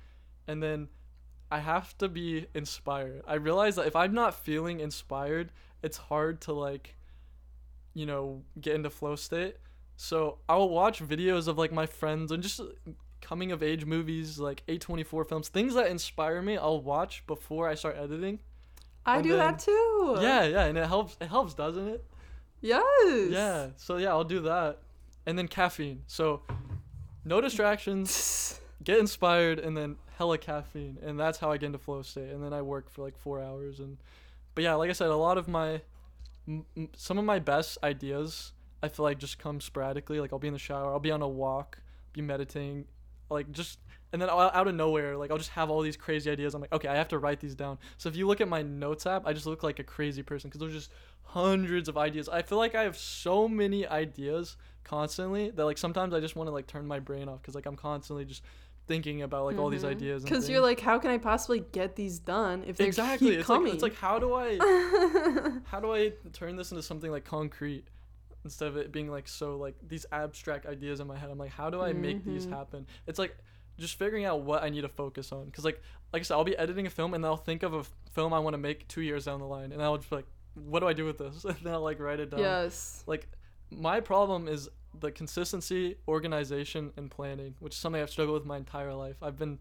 [0.47, 0.89] And then
[1.51, 3.23] i have to be inspired.
[3.27, 5.53] I realize that if i'm not feeling inspired
[5.83, 6.97] it's hard to like
[7.95, 9.57] you know get into flow state.
[9.97, 12.65] So i'll watch videos of like my friends and just uh,
[13.21, 17.75] coming of age movies like a24 films things that inspire me i'll watch before i
[17.75, 18.41] start editing.
[19.05, 20.19] I and do that too.
[20.21, 22.05] yeah yeah and it helps it helps doesn't it
[22.61, 23.31] Yes.
[23.31, 23.69] yeah.
[23.77, 24.79] So yeah, I'll do that.
[25.27, 26.03] And then caffeine.
[26.07, 26.43] So
[27.25, 30.99] no distractions, get inspired, and then hella caffeine.
[31.03, 32.31] And that's how I get into flow state.
[32.31, 33.81] And then I work for like four hours.
[33.81, 33.99] And
[34.55, 35.81] but yeah, like I said, a lot of my
[36.49, 38.53] m- m- some of my best ideas
[38.83, 40.21] I feel like just come sporadically.
[40.21, 41.79] Like I'll be in the shower, I'll be on a walk,
[42.13, 42.87] be meditating,
[43.29, 43.79] like just
[44.13, 46.55] and then out of nowhere, like I'll just have all these crazy ideas.
[46.55, 47.79] I'm like, okay, I have to write these down.
[47.99, 50.49] So if you look at my notes app, I just look like a crazy person
[50.51, 50.91] because there's just
[51.23, 52.29] hundreds of ideas.
[52.29, 56.49] I feel like I have so many ideas constantly that like sometimes I just want
[56.49, 58.43] to like turn my brain off because like I'm constantly just
[58.89, 59.91] thinking about like all these Mhm.
[59.91, 60.25] ideas.
[60.25, 63.29] Because you're like, how can I possibly get these done if they exactly.
[63.29, 63.67] keep It's coming?
[63.67, 64.59] like it's like how do I
[65.67, 67.85] how do I turn this into something like concrete
[68.45, 71.31] instead of it being like so like these abstract ideas in my head?
[71.31, 72.51] I'm like, how do I make these Mhm.
[72.51, 72.87] happen?
[73.07, 73.37] It's like
[73.81, 75.51] just figuring out what I need to focus on.
[75.51, 75.81] Cause like
[76.13, 78.33] like I said, I'll be editing a film and I'll think of a f- film
[78.33, 80.81] I want to make two years down the line, and I'll just be like, what
[80.81, 81.45] do I do with this?
[81.45, 82.41] And then I'll like write it down.
[82.41, 83.03] yes.
[83.07, 83.29] Like
[83.71, 84.69] my problem is
[84.99, 89.17] the consistency, organization, and planning, which is something I've struggled with my entire life.
[89.23, 89.59] I've been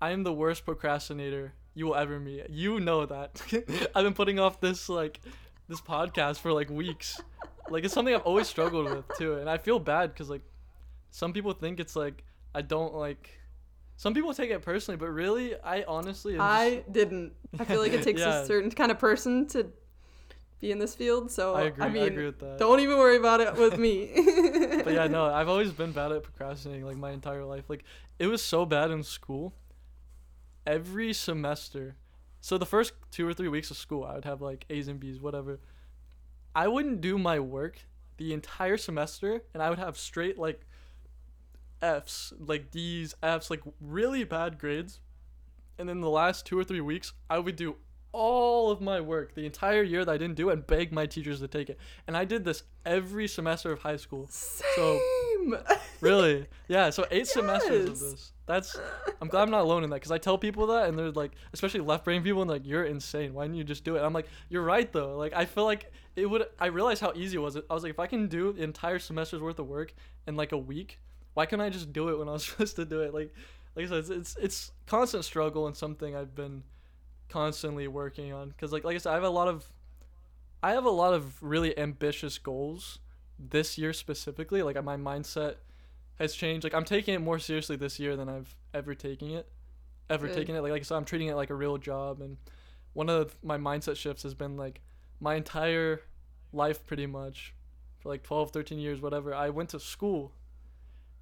[0.00, 2.48] I am the worst procrastinator you will ever meet.
[2.50, 3.40] You know that.
[3.94, 5.20] I've been putting off this like
[5.68, 7.20] this podcast for like weeks.
[7.68, 10.42] Like it's something I've always struggled with too, and I feel bad cuz like
[11.10, 12.24] some people think it's like
[12.58, 13.30] I don't like
[13.96, 17.34] some people take it personally, but really I honestly just- I didn't.
[17.58, 18.40] I feel like it takes Yeah.
[18.40, 19.68] a certain kind of person to
[20.60, 21.30] be in this field.
[21.30, 21.84] So I agree.
[21.84, 22.58] I, mean, agree with that.
[22.58, 24.10] don't even worry about it with me.
[24.84, 27.64] but yeah, no, I've always been bad at procrastinating like my entire life.
[27.68, 27.84] Like
[28.18, 29.54] it was so bad in school.
[30.66, 31.96] Every semester,
[32.40, 34.98] so the first two or three weeks of school, I would have like A's and
[35.00, 35.60] B's, whatever.
[36.54, 37.78] I wouldn't do my work
[38.16, 40.66] the entire semester, and I would have straight like
[41.82, 45.00] F's, like D's, F's, like really bad grades.
[45.78, 47.76] And then the last two or three weeks, I would do
[48.10, 51.40] all of my work the entire year that I didn't do and beg my teachers
[51.40, 51.78] to take it.
[52.06, 54.26] And I did this every semester of high school.
[54.30, 54.98] So-
[55.38, 55.56] Same.
[56.00, 56.46] Really?
[56.68, 56.90] Yeah.
[56.90, 58.32] So eight semesters of this.
[58.46, 58.76] That's.
[59.20, 61.32] I'm glad I'm not alone in that because I tell people that and they're like,
[61.52, 63.34] especially left brain people, and like, you're insane.
[63.34, 64.00] Why didn't you just do it?
[64.04, 65.16] I'm like, you're right though.
[65.16, 66.46] Like I feel like it would.
[66.60, 67.56] I realized how easy it was.
[67.56, 69.92] I was like, if I can do the entire semester's worth of work
[70.28, 71.00] in like a week,
[71.38, 73.14] why can't I just do it when I was supposed to do it?
[73.14, 73.32] Like,
[73.76, 76.64] like I said, it's it's, it's constant struggle and something I've been
[77.28, 78.52] constantly working on.
[78.58, 79.70] Cause like like I said, I have a lot of,
[80.64, 82.98] I have a lot of really ambitious goals
[83.38, 84.64] this year specifically.
[84.64, 85.58] Like my mindset
[86.16, 86.64] has changed.
[86.64, 89.48] Like I'm taking it more seriously this year than I've ever taken it,
[90.10, 90.34] ever Good.
[90.34, 90.60] taken it.
[90.62, 92.20] Like like I said, I'm treating it like a real job.
[92.20, 92.36] And
[92.94, 94.80] one of my mindset shifts has been like
[95.20, 96.00] my entire
[96.52, 97.54] life, pretty much,
[98.00, 99.32] for like 12, 13 years, whatever.
[99.32, 100.32] I went to school.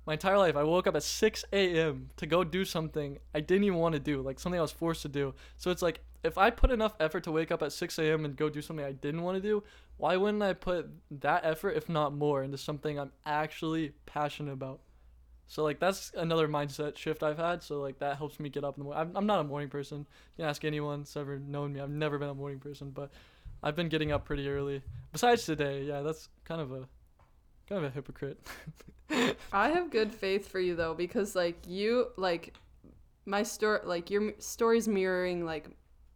[0.07, 2.11] My entire life, I woke up at 6 a.m.
[2.17, 5.03] to go do something I didn't even want to do, like something I was forced
[5.03, 5.35] to do.
[5.57, 8.25] So it's like, if I put enough effort to wake up at 6 a.m.
[8.25, 9.65] and go do something I didn't want to do,
[9.97, 10.89] why wouldn't I put
[11.23, 14.81] that effort, if not more, into something I'm actually passionate about?
[15.49, 17.63] So like that's another mindset shift I've had.
[17.63, 19.01] So like that helps me get up in the morning.
[19.01, 19.99] I'm, I'm not a morning person.
[19.99, 21.81] You can ask anyone that's ever known me.
[21.81, 23.11] I've never been a morning person, but
[23.63, 24.83] I've been getting up pretty early.
[25.13, 26.89] Besides today, yeah, that's kind of a
[27.69, 28.39] kind of a hypocrite.
[29.53, 32.55] I have good faith for you though because like you like
[33.25, 35.69] my story like your story's mirroring like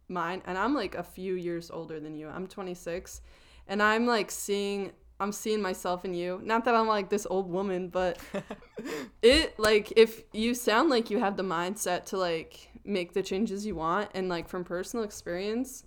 [0.07, 2.27] mine and I'm like a few years older than you.
[2.27, 3.21] I'm 26
[3.67, 6.41] and I'm like seeing I'm seeing myself in you.
[6.43, 8.17] Not that I'm like this old woman, but
[9.21, 13.65] it like if you sound like you have the mindset to like make the changes
[13.65, 15.83] you want and like from personal experience,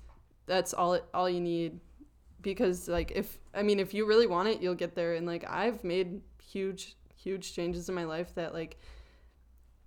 [0.47, 1.81] that's all it, all you need
[2.45, 5.45] because like if I mean if you really want it, you'll get there and like
[5.49, 8.79] I've made huge huge changes in my life that like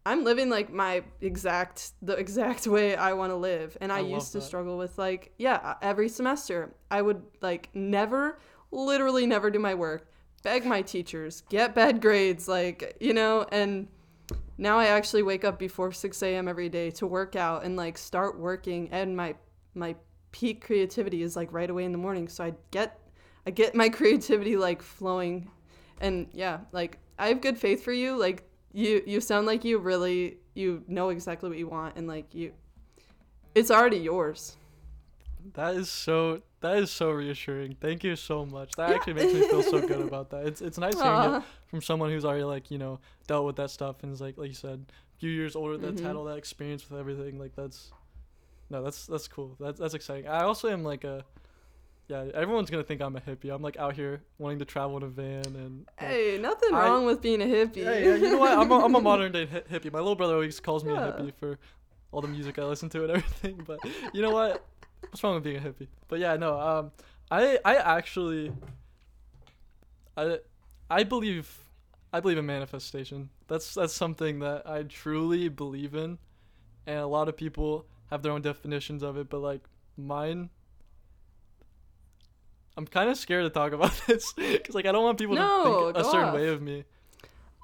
[0.05, 4.01] I'm living like my exact the exact way I want to live and I, I
[4.01, 4.45] used to that.
[4.45, 8.39] struggle with like yeah uh, every semester I would like never
[8.71, 10.11] literally never do my work
[10.43, 13.87] beg my teachers get bad grades like you know and
[14.57, 16.47] now I actually wake up before 6 a.m.
[16.47, 19.35] every day to work out and like start working and my
[19.75, 19.95] my
[20.31, 22.99] peak creativity is like right away in the morning so I get
[23.45, 25.49] I get my creativity like flowing
[26.01, 29.77] and yeah like I have good faith for you like you you sound like you
[29.79, 32.53] really you know exactly what you want and like you
[33.55, 34.57] it's already yours
[35.53, 37.75] That is so that is so reassuring.
[37.79, 38.75] Thank you so much.
[38.75, 38.95] That Yeah.
[38.95, 40.45] actually makes me feel so good about that.
[40.45, 43.69] It's it's nice hearing it from someone who's already like you know dealt with that
[43.69, 46.17] stuff and is like like you said, a few years older that's had Mhm.
[46.17, 47.39] all that experience with everything.
[47.39, 47.91] Like that's
[48.69, 49.55] no, that's that's cool.
[49.59, 50.27] That's that's exciting.
[50.27, 51.23] I also am like a
[52.07, 52.25] yeah.
[52.33, 53.53] Everyone's gonna think I'm a hippie.
[53.53, 55.85] I'm like out here wanting to travel in a van and.
[56.01, 58.57] like, hey nothing I- wrong with being a hippie yeah, yeah, you know what?
[58.57, 59.91] I'm a, I'm a modern day hi- hippie.
[59.91, 61.07] My little brother always calls me Yeah.
[61.07, 61.57] a hippie for
[62.11, 63.61] all the music I listen to and everything.
[63.67, 63.79] But
[64.13, 64.63] you know what?
[65.01, 65.87] What's wrong with being a hippie?
[66.07, 66.59] But yeah, no.
[66.59, 66.91] Um,
[67.29, 68.51] I I actually,
[70.15, 70.39] I
[70.89, 71.57] I believe,
[72.13, 73.29] I believe in manifestation.
[73.47, 76.17] That's that's something that I truly believe in,
[76.85, 79.29] and a lot of people have their own definitions of it.
[79.29, 79.61] But like
[79.97, 80.49] mine,
[82.75, 85.91] I'm kind of scared to talk about this because like I don't want people No,
[85.91, 86.35] to think a certain off.
[86.35, 86.83] way of me.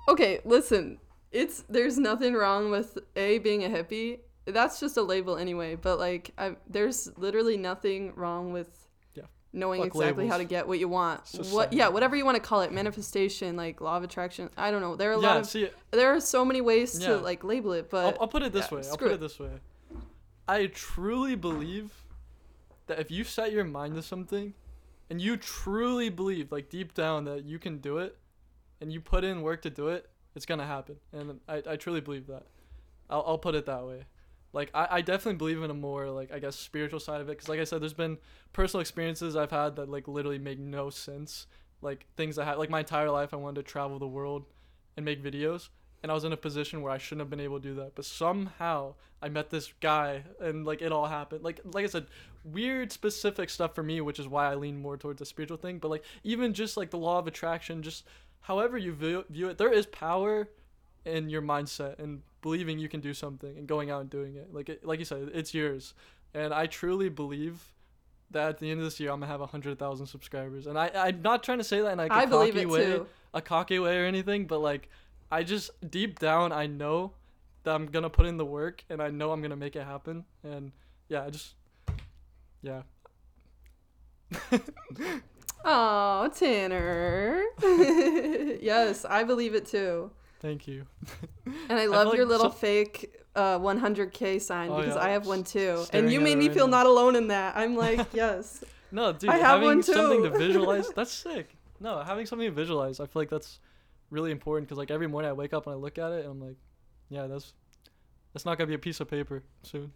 [0.08, 1.00] Okay, listen.
[1.32, 4.20] It's there's nothing wrong with a being a hippie.
[4.46, 5.76] That's just a label anyway.
[5.76, 9.24] But like, I, there's literally nothing wrong with Yeah.
[9.54, 11.22] knowing Fuck exactly how to get what you want.
[11.52, 11.74] What?
[11.74, 14.50] Yeah, whatever you want to call it, manifestation, like law of attraction.
[14.58, 14.96] I don't know.
[14.96, 17.08] There are a lot Yeah, of see, there are so many ways Yeah.
[17.10, 18.82] to like label it, but I'll, I'll put it this way.
[18.92, 19.14] I'll put it.
[19.16, 19.50] it this way.
[20.48, 21.92] I truly believe
[22.88, 24.54] that if you set your mind to something
[25.10, 28.18] and you truly believe, like deep down, that you can do it
[28.82, 30.98] and you put in work to do it, it's to happen.
[31.12, 32.44] And I, I truly believe that.
[33.10, 34.06] I'll, I'll put it that way.
[34.52, 37.32] Like, I, I definitely believe in a more, like, I guess, spiritual side of it.
[37.32, 38.18] Because, like I said, there's been
[38.52, 41.48] personal experiences I've had that, like, literally make no sense.
[41.82, 44.46] Like, things I had, like, my entire life, I wanted to travel the world
[44.96, 45.70] and make videos
[46.04, 47.96] and I was in a position where I shouldn't have been able to do that.
[47.96, 51.44] But somehow I met this guy and like it all happened.
[51.44, 52.08] Like like I said,
[52.44, 55.80] weird specific stuff for me, which is why I lean more towards the spiritual thing.
[55.80, 58.06] But like even just like the law of attraction, just
[58.42, 60.50] however you view, view it, there is power
[61.06, 64.54] in your mindset and believing you can do something and going out and doing it.
[64.54, 65.94] Like it, like you said, it's yours.
[66.34, 67.74] And I truly believe
[68.32, 70.68] that at the end of this year I'm gonna have a hundred thousand subscribers.
[70.68, 73.08] And I I'm not trying to say that in like a I cocky way too.
[73.34, 74.90] a cocky way or anything, but like
[75.34, 77.14] I just deep down I know
[77.64, 80.26] that I'm gonna put in the work and I know I'm gonna make it happen.
[80.44, 80.72] And
[81.10, 81.56] yeah, I just
[82.62, 82.84] yeah.
[85.66, 87.46] Oh, Tanner.
[88.62, 90.12] yes, I believe it too.
[90.40, 90.86] Thank you.
[91.70, 95.02] And I love like your little some- fake uh, 100k sign Oh, because yeah.
[95.04, 95.84] I have one too.
[95.94, 96.78] And you made me right feel now.
[96.78, 97.56] not alone in that.
[97.58, 98.64] I'm like, yes.
[98.92, 101.56] No, dude, I have having one something to visualize, that's sick.
[101.80, 103.60] No, having something to visualize, I feel like that's
[104.14, 106.32] really important because like every morning I wake up and I look at it and
[106.32, 106.58] I'm like,
[107.10, 107.54] yeah, that's
[108.34, 109.92] that's not gonna be a piece of paper soon.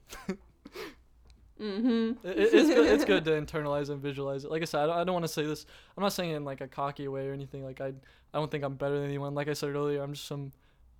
[1.59, 2.11] Mm-hmm.
[2.27, 2.87] It, it- it's good.
[2.91, 4.51] It's good to internalize and visualize it.
[4.51, 5.65] Like I said, I don't, I don't want to say this.
[5.95, 7.63] I'm not saying it in like a cocky way or anything.
[7.63, 7.93] Like I, I
[8.37, 9.33] don't think I'm better than anyone.
[9.33, 10.51] Like I said earlier, I'm just some,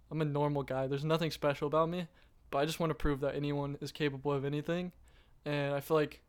[0.09, 0.87] I'm a normal guy.
[0.87, 2.07] There's nothing special about me,
[2.49, 4.91] but I just want to prove that anyone is capable of anything,
[5.45, 6.21] and I feel like,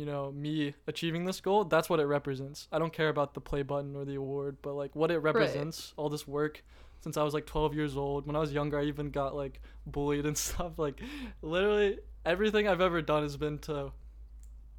[0.00, 2.68] you know, me achieving this goal, that's what it represents.
[2.72, 5.92] I don't care about the play button or the award, but like what it represents,
[5.98, 6.64] all this work.
[7.02, 9.60] Since I was like 12 years old, when I was younger, I even got like
[9.84, 10.78] bullied and stuff.
[10.78, 11.02] Like,
[11.42, 13.92] literally everything I've ever done has been to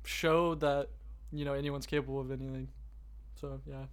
[0.03, 0.89] show that
[1.31, 2.67] you know anyone's capable of anything.
[3.39, 3.85] So yeah,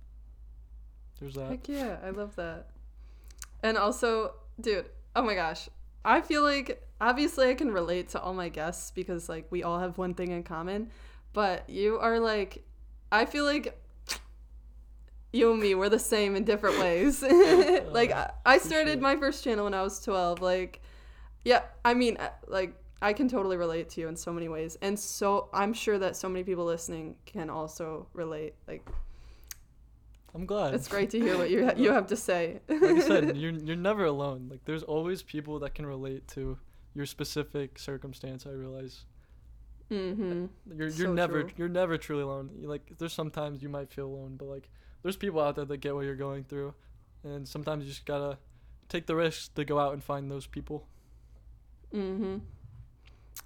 [1.20, 1.51] there's that.
[1.51, 2.68] Heck yeah, I love that.
[3.62, 5.68] And also, dude, oh my gosh.
[6.07, 9.79] I feel like obviously I can relate to all my guests because like we all
[9.79, 10.91] have one thing in common,
[11.33, 12.64] but you are like
[13.11, 13.81] I feel like
[15.33, 17.22] you and me we're the same in different ways.
[17.91, 18.12] like
[18.45, 20.83] I, started my first channel when I was 12 like
[21.45, 24.76] yeah, I mean uh, like I can totally relate to you in so many ways.
[24.83, 28.55] And so I'm sure that so many people listening can also relate.
[28.66, 28.89] Like
[30.35, 30.74] I'm glad.
[30.74, 32.61] it's great to hear what you ha- you have to say.
[32.68, 34.49] like I said, you're you're never alone.
[34.51, 36.59] Like there's always people that can relate to
[36.95, 38.47] your specific circumstance.
[38.47, 39.05] I realize
[39.91, 40.47] mm-hmm.
[40.76, 41.53] you're you're So never true.
[41.57, 42.51] you're never truly alone.
[42.61, 44.68] You- Like there's sometimes you might feel alone, but like
[45.03, 46.74] there's people out there that get what you're going through,
[47.24, 48.39] and sometimes you just gotta
[48.89, 50.86] take the risk to go out and find those people.
[51.95, 52.39] Mm-hmm.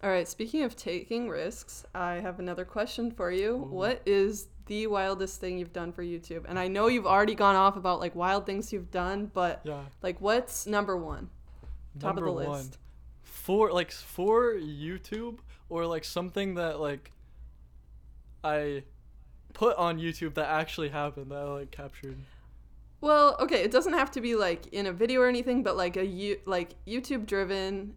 [0.02, 0.26] All right.
[0.26, 3.54] Speaking of taking risks, I have another question for you.
[3.56, 3.58] Ooh.
[3.70, 6.44] What is the wildest thing you've done for YouTube?
[6.48, 9.82] And I know you've already gone off about like wild things you've done, but Yeah.
[10.02, 11.30] like what's number one?
[12.00, 12.58] Top Number of the one.
[12.58, 12.78] list.
[13.42, 15.38] For like for YouTube
[15.68, 17.10] or like something that like
[18.44, 18.84] I
[19.52, 22.16] put on YouTube that actually happened that I like captured.
[23.00, 25.96] Well, okay, it doesn't have to be like in a video or anything, but like
[25.96, 27.96] a you like YouTube driven.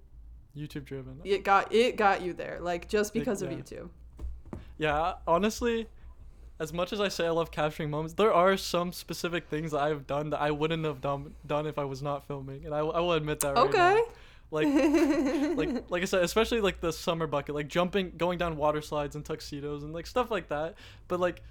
[0.57, 1.19] YouTube driven.
[1.23, 3.51] It got it got you there, like just It- because of.
[3.51, 3.89] YouTube.
[4.79, 5.87] Yeah, honestly,
[6.59, 9.81] as much as I say I love capturing moments, there are some specific things that
[9.81, 12.79] I've done that I wouldn't have done done if I was not filming, and I,
[12.79, 13.95] I will admit that right now.
[13.97, 14.01] Okay.
[14.55, 14.67] Like
[15.57, 19.15] like like I said, especially like the summer bucket, like jumping, going down water slides
[19.15, 20.75] and tuxedos and like stuff like that.
[21.07, 21.43] But like,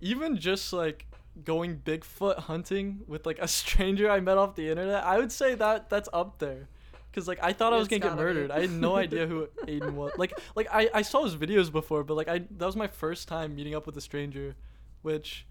[0.00, 1.06] even just like
[1.44, 5.54] going Bigfoot hunting with like a stranger I met off the internet, I would say
[5.54, 6.68] that that's up there.
[7.12, 8.24] Cause like I thought I was It's gonna get be.
[8.24, 8.50] murdered.
[8.50, 10.12] I had no idea who Aiden was.
[10.16, 13.28] Like like I I saw his videos before, but like I that was my first
[13.28, 14.54] time meeting up with a stranger,
[15.02, 15.46] which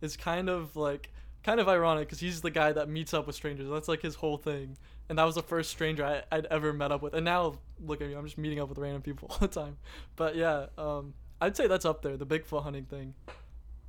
[0.00, 1.12] is kind of like
[1.48, 3.68] kind of ironic because he's the guy that meets up with strangers.
[3.70, 4.76] That's like his whole thing.
[5.08, 7.14] And that was the first stranger I, I'd ever met up with.
[7.14, 9.78] And now look at me, I'm just meeting up with random people all the time.
[10.16, 13.14] But yeah, um, I'd say that's up there, the Bigfoot hunting thing.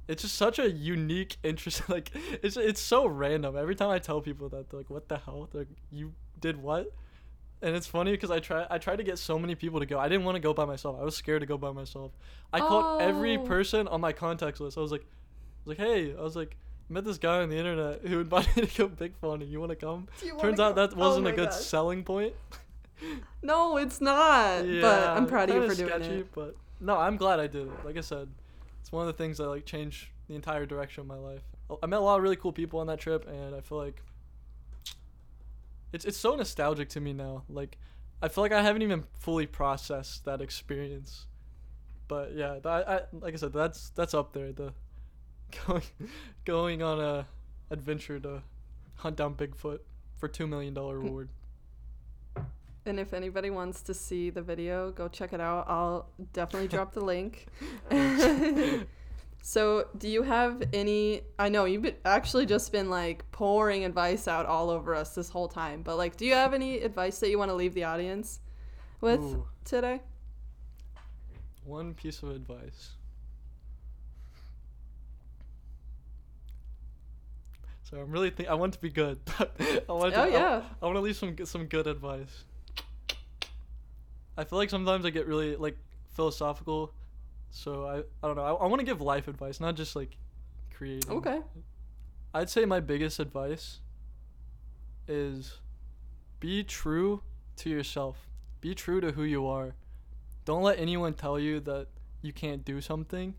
[0.07, 1.83] It's just such a unique, interest.
[1.89, 3.57] Like it's it's so random.
[3.57, 5.49] Every time I tell people that, they're like, "What the hell?
[5.51, 6.91] They're like, you did what?"
[7.61, 9.99] and it's funny because I try I tried to get so many people to go.
[9.99, 10.97] I didn't want to go by myself.
[10.99, 12.13] I was scared to go by myself.
[12.53, 13.45] I called every Oh.
[13.45, 14.77] person on my contacts list.
[14.77, 16.55] I was like, I was like, hey, I was like,
[16.89, 19.45] met this guy on the internet who invited me to go big funny.
[19.45, 20.07] You want to come?
[20.39, 21.59] Turns out that Oh wasn't a good gosh.
[21.59, 22.33] selling point.
[23.41, 24.65] No, it's not.
[24.81, 26.27] but I'm proud of you for doing sketchy, it.
[26.35, 27.85] But no, I'm glad I did it.
[27.85, 28.27] Like I said,
[28.81, 31.41] it's one of the things that like changed the entire direction of my life.
[31.81, 34.03] I met a lot of really cool people on that trip, and I feel like
[35.93, 37.43] it's it's so nostalgic to me now.
[37.49, 37.77] Like
[38.21, 41.25] I feel like I haven't even fully processed that experience.
[42.09, 44.51] But yeah, I, I like I said, that's that's up there.
[44.51, 44.73] The
[45.67, 45.83] going
[46.45, 47.27] going on a
[47.71, 48.41] adventure to
[48.95, 49.79] hunt down Bigfoot
[50.17, 51.05] for two million dollar hmm.
[51.05, 51.29] reward.
[52.85, 55.65] And if anybody wants to see the video, go check it out.
[55.67, 57.47] I'll definitely drop the link.
[59.43, 61.21] so, do you have any?
[61.37, 65.29] I know you've been, actually just been like pouring advice out all over us this
[65.29, 67.83] whole time, but like, do you have any advice that you want to leave the
[67.83, 68.39] audience
[69.01, 69.45] with Ooh.
[69.65, 70.01] today?
[71.65, 72.91] One piece of advice.
[77.89, 79.19] So I'm really think I want to be good.
[79.39, 80.61] I want to, Oh, yeah.
[80.81, 82.43] I, want to leave some some good advice.
[84.37, 85.75] I feel like sometimes I get really like
[86.11, 86.93] philosophical,
[87.49, 88.43] so I I don't know.
[88.43, 90.17] I, I want to give life advice, not just like
[90.71, 91.11] creating.
[91.11, 91.41] Okay.
[92.33, 93.79] I'd say my biggest advice
[95.07, 95.59] is
[96.39, 97.23] be true
[97.57, 98.29] to yourself.
[98.61, 99.73] Be true to who you are.
[100.45, 101.87] Don't let anyone tell you that
[102.21, 103.33] you can't do something.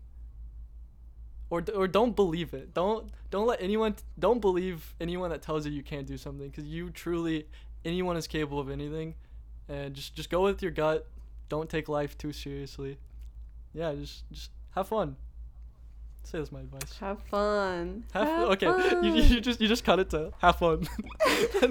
[1.51, 2.73] Or, or don't believe it.
[2.73, 6.63] Don't don't let anyone don't believe anyone that tells you you can't do something cuz
[6.63, 7.45] you truly
[7.83, 9.15] anyone is capable of anything
[9.67, 11.07] and just just go with your gut.
[11.49, 12.97] Don't take life too seriously.
[13.73, 15.17] Yeah, just just have fun.
[16.23, 16.97] Say that's my advice.
[16.99, 18.05] Have fun.
[18.13, 19.03] Have, Have okay, you, fun.
[19.03, 20.87] you just you just cut it to have fun.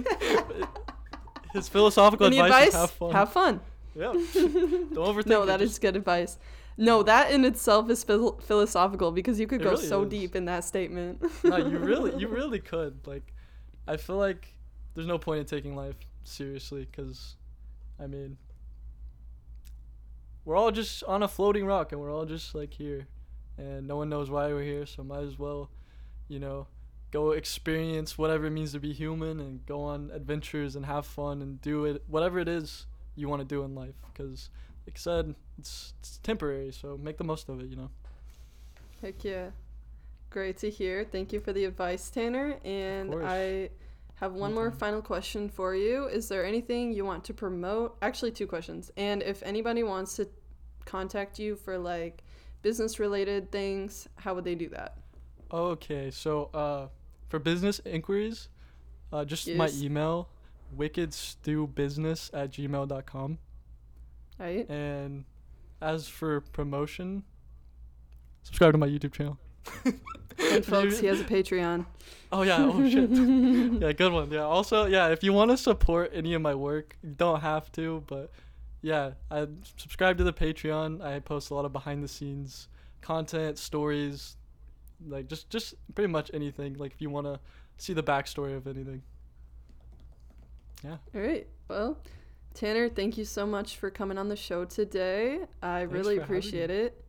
[1.55, 2.69] His philosophical advice, advice?
[2.69, 3.13] is have fun.
[3.13, 3.61] Have fun.
[3.95, 4.13] Yeah.
[4.13, 6.39] Don't overthink no, that is good advice.
[6.77, 10.09] No, that in itself is phil- philosophical because you could It go really so is.
[10.11, 11.23] deep in that statement.
[11.45, 13.07] no, you really you really could.
[13.07, 13.33] Like,
[13.87, 14.55] I feel like
[14.95, 17.37] there's no point in taking life seriously because,
[17.99, 18.37] I mean,
[20.45, 23.07] we're all just on a floating rock and we're all just like here,
[23.59, 24.87] and no one knows why we're here.
[24.87, 25.71] So might as well,
[26.29, 26.67] you know,
[27.11, 31.43] go experience whatever it means to be human and go on adventures and have fun
[31.43, 34.49] and do it whatever it is you want to do in life because
[34.87, 37.91] like I said it's, it's temporary so make the most of it you know
[39.03, 39.51] Heck yeah.
[40.29, 41.05] Great to hear.
[41.05, 42.57] Thank you for the advice, Tanner.
[42.65, 43.15] And.
[43.25, 43.71] I
[44.17, 46.05] have one more final question for you.
[46.07, 47.97] Is there anything you want to promote?
[48.03, 48.93] Actually, two questions.
[48.99, 50.29] And if anybody wants to
[50.85, 52.23] contact you for like
[52.61, 54.99] business related things, how would they do that?
[55.51, 56.89] Okay, so uh,
[57.29, 58.51] for business inquiries,
[59.11, 60.29] uh, just my email,
[60.77, 63.39] wickedstewbusiness at gmail.com.
[64.39, 64.69] Right?
[64.69, 65.25] And
[65.81, 67.25] as for promotion,
[68.43, 69.39] subscribe to my YouTube channel.
[70.53, 71.85] And folks, he has a Patreon.
[72.33, 72.57] Oh, yeah.
[72.61, 73.11] Oh, shit.
[73.83, 74.31] yeah, good one.
[74.31, 74.43] Yeah.
[74.43, 78.03] Also, yeah, if you want to support any of my work, you don't have to,
[78.07, 78.31] but
[78.83, 81.03] yeah, I subscribe to the Patreon.
[81.03, 82.69] I post a lot of behind the scenes
[83.01, 84.37] content, stories,
[85.07, 86.75] like just just pretty much anything.
[86.75, 87.41] Like if you want to
[87.79, 89.03] see the backstory of anything.
[90.85, 90.97] Yeah.
[91.15, 91.47] All right.
[91.69, 91.99] Well,
[92.55, 95.41] Tanner, thank you so much for coming on the show today.
[95.63, 96.39] I Thanks really for having me.
[96.39, 97.05] appreciate it.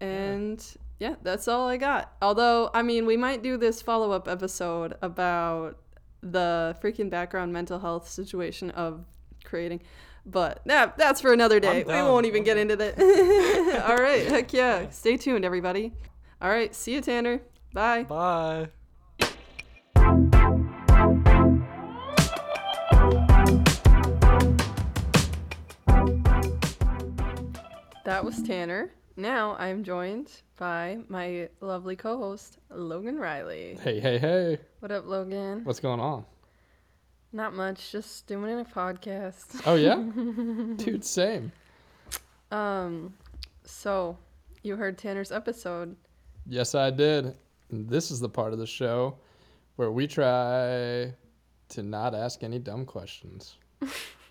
[0.00, 0.64] And
[0.98, 1.14] yeah.
[1.22, 2.12] that's all I got.
[2.20, 5.78] Although, I mean, we might do this follow up episode about
[6.22, 9.04] the freaking background mental health situation of
[9.44, 9.82] creating.
[10.26, 11.84] But yeah, that's for another day.
[11.84, 12.98] We won't even get into that.
[13.88, 14.26] all right.
[14.26, 14.88] Heck yeah.
[14.90, 15.92] Stay tuned, everybody.
[16.40, 16.74] All right.
[16.74, 17.40] See you, Tanner.
[17.72, 18.04] Bye.
[18.04, 18.68] Bye.
[28.04, 28.90] That was Tanner.
[29.16, 33.78] Now I'm joined by my lovely co host, Logan Riley.
[33.82, 34.58] Hey, hey, hey.
[34.80, 35.64] What up, Logan?
[35.64, 36.26] What's going on?
[37.32, 39.62] Not much, just doing a podcast.
[39.64, 39.96] Oh, yeah?
[40.76, 41.50] Dude, same.
[42.50, 43.14] Um,
[43.64, 44.18] so
[44.62, 45.96] you heard Tanner's episode.
[46.46, 47.34] Yes, I did.
[47.70, 49.16] And this is the part of the show
[49.76, 51.14] where we try
[51.70, 53.56] to not ask any dumb questions.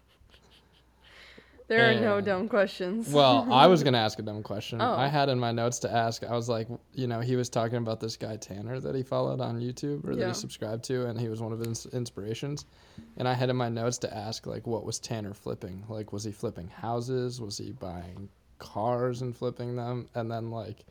[1.78, 3.10] There are no dumb questions.
[3.12, 4.82] Well, I was going to ask a dumb question.
[4.82, 4.94] Oh.
[4.96, 6.24] I had in my notes to ask.
[6.24, 9.42] I was like, you know, he was talking about this guy Tanner that he followed
[9.42, 10.28] on YouTube or that Yeah.
[10.30, 12.66] he subscribed to, and he was one of his inspirations.
[13.18, 15.84] And I had in my notes to ask, like, what was Tanner flipping?
[15.90, 17.42] Like, was he flipping houses?
[17.42, 20.08] Was he buying cars and flipping them?
[20.16, 20.86] And then, like,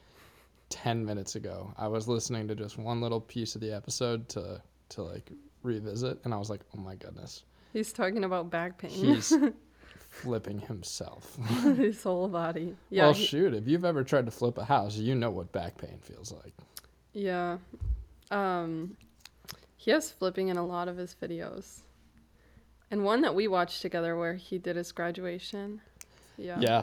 [0.70, 4.61] 10 minutes ago, I was listening to just one little piece of the episode to,
[4.91, 5.30] to like,
[5.62, 7.45] revisit, and I was like, oh my goodness.
[7.72, 8.91] He's talking about back pain.
[8.91, 9.33] He's
[10.12, 11.36] flipping himself.
[11.76, 12.76] His whole body.
[12.90, 13.04] Yeah.
[13.04, 15.78] well, he- shoot, if you've ever tried to flip a house, you know what back
[15.78, 16.52] pain feels like.
[17.12, 17.58] yeah.
[18.30, 18.96] Um,
[19.76, 21.80] he has flipping in a lot of his videos,
[22.90, 25.80] and one that we watched together where he did his graduation.
[26.38, 26.58] Yeah.
[26.60, 26.82] Yeah.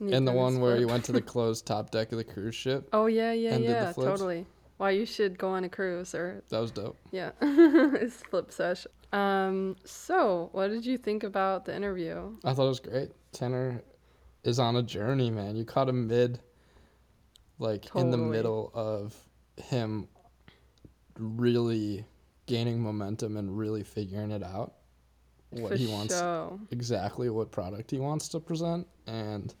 [0.00, 2.18] And, And the did his one where he went to the closed top deck of
[2.18, 2.88] the cruise ship.
[2.92, 4.46] Oh yeah, yeah, and did the yeah, totally.
[4.78, 6.96] Why you should go on a cruise or That was dope.
[7.10, 8.86] yeah, it's flip sesh.
[9.12, 12.36] Um, so what did you think about the interview?
[12.44, 13.10] I thought it was great.
[13.32, 13.82] Tanner
[14.44, 15.56] is on a journey, man.
[15.56, 16.40] You caught him mid,
[17.58, 19.14] like in the middle of
[19.56, 20.08] him
[21.18, 22.04] really
[22.46, 24.74] gaining momentum and really figuring it out.
[25.50, 26.60] What For he wants, show.
[26.70, 29.54] exactly what product he wants to present, and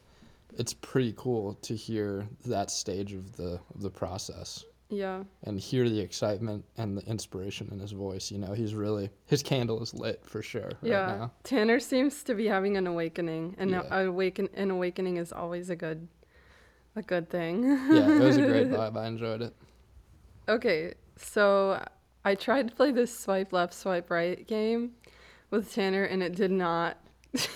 [0.58, 5.88] it's pretty cool to hear that stage of the of the process Yeah, and hear
[5.88, 8.30] the excitement and the inspiration in his voice.
[8.30, 11.06] You know, he's really his candle is lit for sure right yeah.
[11.06, 11.32] now.
[11.42, 13.82] Tanner seems to be having an awakening, and Yeah.
[13.90, 16.06] a awaken an awakening is always a good,
[16.94, 17.64] a good thing.
[17.64, 18.96] Yeah, it was a great vibe.
[18.96, 19.54] I enjoyed it.
[20.48, 21.84] Okay, so
[22.24, 24.92] I tried to play this swipe left, swipe right game
[25.50, 26.98] with Tanner, and it did not.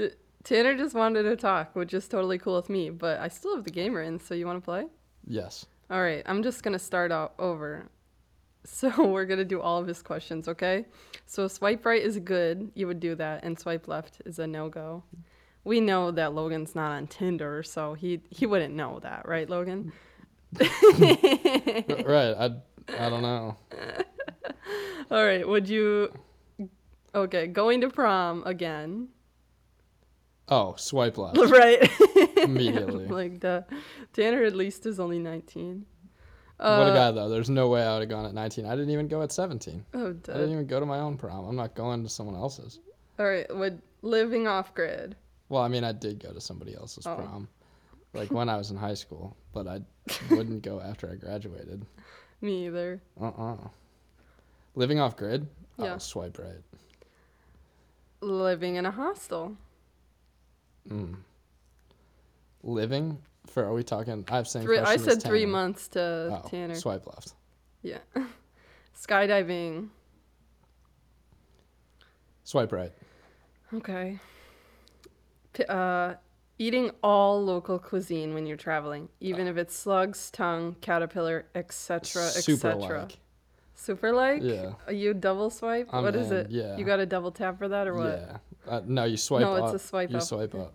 [0.42, 3.64] Tanner just wanted to talk, which is totally cool with me, but I still have
[3.64, 4.86] the gamer in, so you want to play?
[5.26, 5.66] Yes.
[5.90, 7.88] All right, I'm just going to start out over.
[8.62, 10.84] So we're going to do all of his questions, okay?
[11.24, 15.02] So swipe right is good, you would do that, and swipe left is a no-go.
[15.64, 19.92] We know that Logan's not on Tinder, so he he wouldn't know that, right, Logan?
[20.60, 22.34] right.
[22.36, 22.50] I
[22.98, 23.56] I don't know.
[25.10, 26.12] All right, would you
[27.14, 29.08] Okay, going to prom again.
[30.50, 31.36] Oh, swipe left.
[31.50, 31.88] Right.
[32.38, 33.06] Immediately.
[33.20, 33.64] like the
[34.12, 35.84] Tanner at least is only 19.
[36.56, 37.28] what a Uh, guy though.
[37.28, 38.64] There's no way I would have gone at 19.
[38.66, 39.84] I didn't even go at 17.
[39.94, 41.44] Oh, I didn't even go to my own prom.
[41.46, 42.80] I'm not going to someone else's.
[43.18, 45.14] All right, would living off grid.
[45.50, 47.14] Well, I mean, I did go to somebody else's Oh.
[47.16, 47.48] prom,
[48.14, 49.80] like when I was in high school, but I
[50.30, 51.84] wouldn't go after I graduated.
[52.40, 53.00] Me either.
[53.20, 53.56] Uh-uh.
[54.74, 55.46] Living off grid?
[55.76, 55.94] Yeah.
[55.94, 56.62] Oh, swipe right.
[58.22, 59.56] Living in a hostel.
[60.88, 61.16] Mm.
[62.62, 63.18] Living?
[63.46, 64.24] For are we talking?
[64.30, 66.74] I have same Three, I said three months to Oh, Tanner.
[66.74, 67.34] swipe left.
[67.82, 67.98] Yeah.
[69.00, 69.88] Skydiving.
[72.44, 72.92] Swipe right.
[73.74, 74.18] Okay.
[75.68, 76.14] Uh,
[76.58, 82.70] eating all local cuisine when you're traveling, even if it's slugs, tongue, caterpillar, etc., Super
[82.70, 83.00] etc.
[83.00, 83.18] like.
[83.74, 84.42] Super like?
[84.42, 84.72] Yeah.
[84.86, 85.88] Are you double swipe?
[85.92, 86.50] I'm what is in, it?
[86.50, 86.76] yeah.
[86.76, 88.18] You got a double tap for that or what?
[88.18, 88.36] Yeah.
[88.68, 89.74] Uh, no, you swipe No, up.
[89.74, 90.22] it's a swipe you up.
[90.22, 90.74] You swipe up.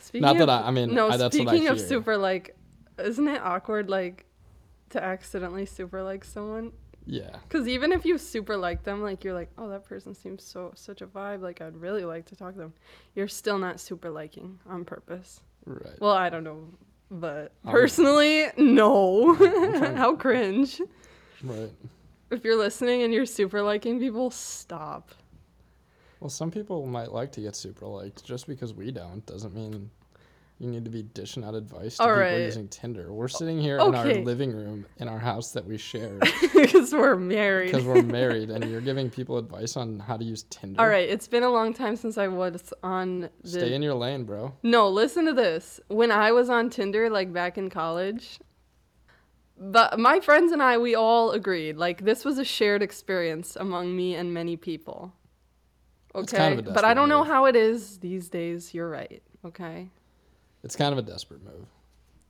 [0.00, 1.08] Speaking Not that of, I- I mean, no.
[1.08, 2.56] I- that's what I speaking of super like,
[2.98, 4.26] isn't it awkward like
[4.90, 6.72] to accidentally super like someone?
[7.06, 7.36] Yeah.
[7.48, 10.72] Because even if you super like them, like you're like, oh, that person seems so
[10.74, 11.40] such a vibe.
[11.42, 12.74] Like I'd really like to talk to them.
[13.14, 15.40] You're still not super liking on purpose.
[15.66, 16.00] Right.
[16.00, 16.64] Well, I don't know,
[17.10, 19.34] but I'm- personally, no.
[19.96, 20.80] How cringe.
[21.42, 21.72] right.
[22.30, 25.10] If you're listening and you're super liking people, stop.
[26.20, 28.24] Well, some people might like to get super liked.
[28.24, 29.90] Just because we don't doesn't mean
[30.58, 32.42] you need to be dishing out advice to All people right.
[32.42, 33.12] using Tinder.
[33.12, 34.24] We're sitting here in our Okay.
[34.24, 36.18] living room in our house that we share
[36.52, 37.66] Because we're married.
[37.70, 40.80] because we're married, and you're giving people advice on how to use Tinder.
[40.82, 43.48] All right, it's been a long time since I was on the.
[43.48, 44.52] Stay in your lane, bro.
[44.64, 45.78] No, listen to this.
[45.86, 48.40] When I was on Tinder, like back in college,
[49.56, 53.94] but my friends and I, we all agreed like this was a shared experience among
[53.94, 55.12] me and many people.
[56.14, 57.28] Okay, kind of but I don't know move.
[57.28, 58.72] how it is these days.
[58.74, 59.22] You're right.
[59.44, 59.88] Okay.
[60.64, 61.66] It's kind of a desperate move.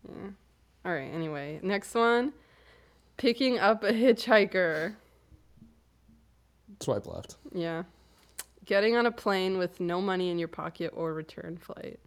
[0.08, 0.30] Yeah.
[0.84, 1.10] All right.
[1.12, 2.32] Anyway, next one,
[3.16, 4.94] picking up a hitchhiker.
[6.80, 7.36] Swipe left.
[7.52, 7.84] Yeah.
[8.64, 11.98] Getting on a plane with no money in your pocket or return flight.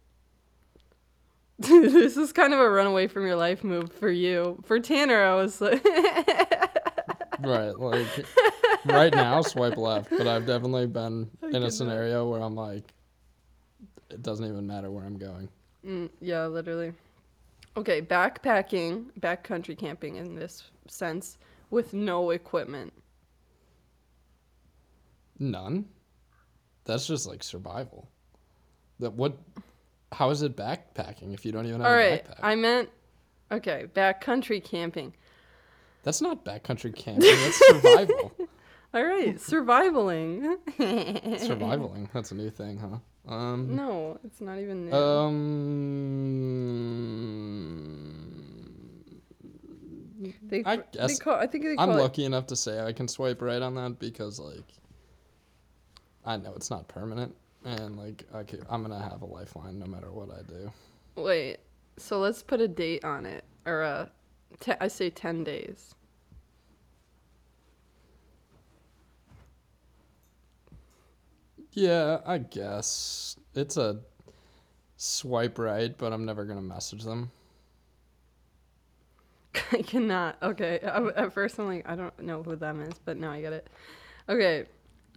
[1.58, 4.60] this is kind of a runaway from your life move for you.
[4.64, 5.84] For Tanner, I was like,
[7.40, 7.78] right.
[7.78, 8.26] Like
[8.84, 10.10] right now, swipe left.
[10.16, 11.70] But I've definitely been in get a that.
[11.70, 12.92] scenario where I'm like,
[14.10, 15.48] it doesn't even matter where I'm going.
[15.86, 16.92] mm, yeah, literally.
[17.76, 21.38] Okay, backpacking, backcountry camping in this sense,
[21.70, 22.92] with no equipment.
[25.38, 25.86] None.
[26.84, 28.08] That's just like survival.
[29.00, 29.36] That what?
[30.12, 32.38] How is it backpacking if you don't even have All a right, backpack?
[32.42, 32.90] I meant,
[33.50, 35.14] okay, backcountry camping.
[36.02, 37.22] That's not backcountry camping.
[37.22, 38.32] That's survival.
[38.94, 40.58] All right, survivaling.
[40.78, 42.08] Survivaling.
[42.12, 42.98] That's a new thing, huh?
[43.32, 43.74] Um.
[43.74, 44.96] No, it's not even new.
[44.96, 45.58] Um.
[50.42, 52.80] They, I they guess call, I think they call I'm it lucky enough to say
[52.80, 54.74] I can swipe right on that because like
[56.24, 59.86] I know it's not permanent and like I could, I'm gonna have a lifeline no
[59.86, 60.70] matter what I do.
[61.16, 61.58] Wait,
[61.96, 64.10] so let's put a date on it, or a,
[64.60, 65.94] te- I say ten days.
[71.72, 74.00] Yeah, I guess it's a
[74.96, 77.30] swipe right, but I'm never gonna message them.
[79.72, 80.36] I cannot.
[80.42, 83.52] Okay, at first I'm like, I don't know who them is, but now I get
[83.52, 83.68] it.
[84.28, 84.66] Okay,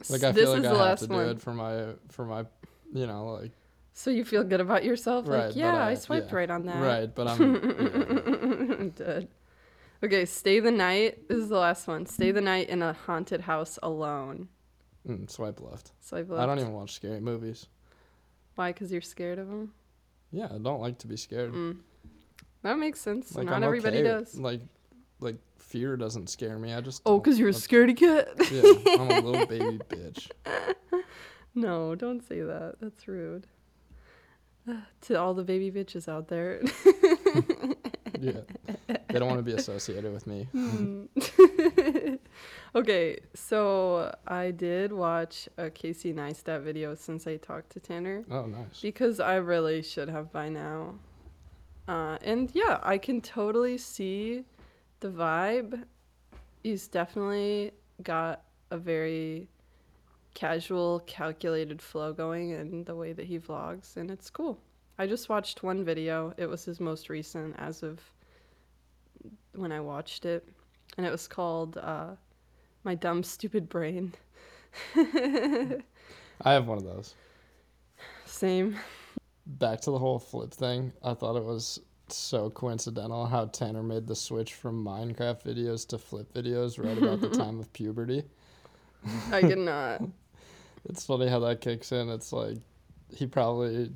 [0.09, 1.29] Like I this feel like is I the have last to do one.
[1.29, 2.45] it for my for my,
[2.93, 3.51] you know, like
[3.93, 5.27] So you feel good about yourself?
[5.27, 6.35] Right, like, yeah, I, I- swiped yeah.
[6.37, 6.81] right on that.
[6.81, 8.75] right, but I'm yeah.
[8.79, 9.27] I'm dead.
[10.03, 11.27] Okay, stay the night.
[11.29, 12.05] This is the last one.
[12.05, 14.49] Stay the night in a haunted house alone.
[15.07, 15.91] Mm, swipe left.
[16.01, 17.67] Swipe I've I don't even watch scary movies.
[18.55, 18.71] Why?
[18.71, 19.73] Because you're scared of them.
[20.31, 21.53] Yeah, I don't like to be scared.
[21.53, 21.77] Mm.
[22.63, 23.35] That makes sense.
[23.35, 24.07] Like Not I'm everybody okay.
[24.07, 24.37] does.
[24.39, 24.61] Like
[25.19, 26.73] like fear doesn't scare me.
[26.73, 28.29] I just Oh, because you're a scaredy cat.
[28.51, 30.29] Yeah, I'm a little baby bitch.
[31.57, 32.75] No, don't say that.
[32.81, 33.47] That's rude.
[35.01, 36.61] to all the baby bitches out there.
[38.25, 38.97] Yeah.
[39.09, 40.47] They don't want to be associated with me.
[40.51, 41.05] Hmm.
[42.75, 48.45] okay, so I did watch a Casey Neistat video since I talked to Tanner Oh,
[48.45, 48.81] nice.
[48.81, 50.95] because I really should have by now.
[51.87, 54.43] Uh, and yeah, I can totally see
[54.99, 55.83] the vibe.
[56.63, 57.71] He's definitely
[58.03, 58.41] got
[58.71, 59.47] a very
[60.33, 64.59] casual, calculated flow going in the way that he vlogs, and it's cool.
[64.97, 66.33] I just watched one video.
[66.37, 67.99] It was his most recent as of
[69.57, 70.47] when I watched it,
[70.97, 72.15] and it was called uh,
[72.83, 74.13] "My Dumb Stupid Brain."
[74.95, 77.13] I have one of those.
[78.25, 78.77] Same.
[79.45, 80.91] Back to the whole flip thing.
[81.03, 85.97] I thought it was so coincidental how Tanner made the switch from Minecraft videos to
[85.97, 88.23] flip videos right about the time of puberty.
[89.31, 90.01] I cannot.
[90.87, 92.09] It's funny how that kicks in.
[92.09, 92.57] It's like
[93.09, 93.91] he probably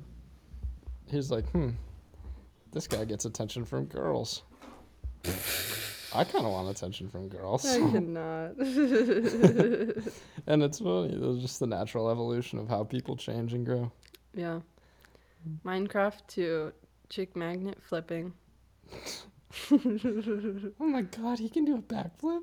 [1.08, 1.70] he's like, hmm,
[2.72, 4.42] this guy gets attention from girls.
[6.12, 7.64] I kind of want attention from girls.
[7.64, 8.56] I cannot.
[10.46, 11.14] and it's funny.
[11.14, 13.92] It was just the natural evolution of how people change and grow.
[14.34, 14.60] yeah.
[15.64, 16.72] Minecraft to
[17.08, 18.34] chick magnet flipping.
[19.72, 22.10] Oh my god, he can do a backflip?
[22.22, 22.42] Oh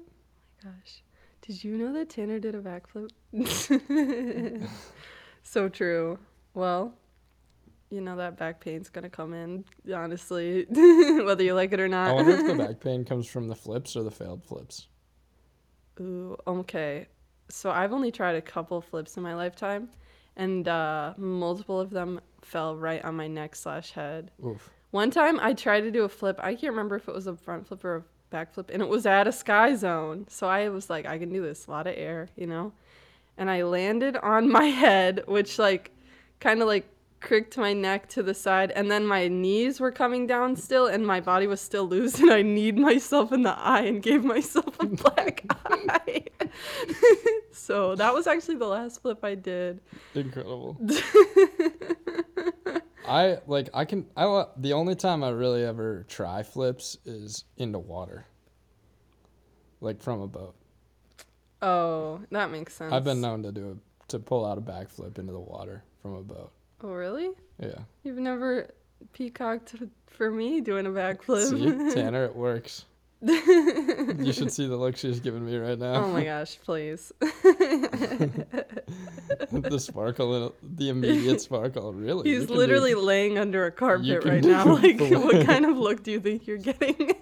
[0.64, 1.04] my gosh.
[1.42, 3.12] Did you know that Tanner did a backflip?
[5.44, 6.18] so true.
[6.54, 6.94] Well,
[7.90, 12.10] you know that back pain's gonna come in, honestly, whether you like it or not.
[12.10, 14.88] I wonder if the back pain comes from the flips or the failed flips.
[16.00, 17.08] Ooh, okay.
[17.50, 19.90] So I've only tried a couple flips in my lifetime,
[20.36, 24.32] and uh, multiple of them fell right on my neck slash head.
[24.46, 24.70] Oof.
[24.92, 26.40] One time I tried to do a flip.
[26.42, 28.88] I can't remember if it was a front flip or a back flip, and it
[28.88, 30.26] was at a sky zone.
[30.30, 31.68] So I was like, I can do this.
[31.68, 32.74] A lot of air, you know?
[33.38, 35.92] And I landed on my head, which like
[36.40, 36.88] kind of like
[37.20, 41.06] cricked my neck to the side, and then my knees were coming down still, and
[41.06, 44.80] my body was still loose, and I kneed myself in the eye and gave myself
[44.80, 46.24] a black eye.
[47.52, 49.82] so that was actually the last flip I did.
[50.16, 50.78] Incredible.
[53.08, 57.80] I like I can I the only time I really ever try flips is into
[57.80, 58.26] water.
[59.80, 60.56] Like from a boat.
[61.62, 62.94] Oh, that makes sense.
[62.94, 66.16] I've been known to do a, to pull out a backflip into the water from
[66.16, 66.52] a boat.
[66.84, 67.30] Oh, really?
[67.62, 67.80] Yeah.
[68.04, 68.70] You've never
[69.14, 69.76] peacocked
[70.08, 71.50] for me doing a backflip.
[71.50, 72.86] See, Tanner, it works.
[73.22, 76.04] you should see the look she's giving me right now.
[76.04, 77.12] oh my gosh, please.
[77.20, 78.46] the
[79.80, 81.94] sparkle, the immediate sparkle.
[81.94, 84.66] Really, He's can do- literally laying under a carpet right now.
[84.78, 87.14] Like, what kind of look do you think you're getting?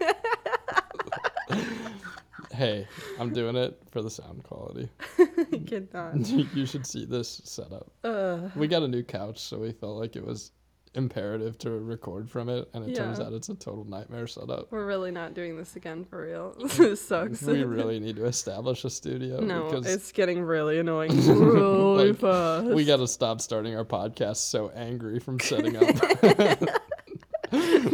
[2.55, 2.87] Hey,
[3.19, 4.89] I'm doing it for the sound quality.
[5.19, 6.17] I cannot.
[6.29, 7.91] you should see this setup.
[8.03, 10.51] Uh, We got a new couch, so we felt like it was
[10.93, 14.71] imperative to record from it, and it turns out it's a total nightmare setup.
[14.71, 16.55] we're really not doing this again for real.
[16.77, 17.41] this sucks.
[17.41, 22.19] We really need to establish a studio no, because it's getting really annoying really Like,
[22.19, 22.67] fast.
[22.67, 26.81] we got to stop starting our podcast so angry from setting up.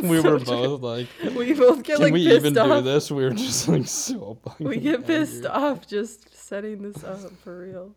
[0.09, 3.23] we were both like, We both get "Can like we pissed even do this?" We
[3.23, 4.37] were just like so.
[4.59, 5.49] we get pissed angry.
[5.49, 7.95] off just setting this up for real.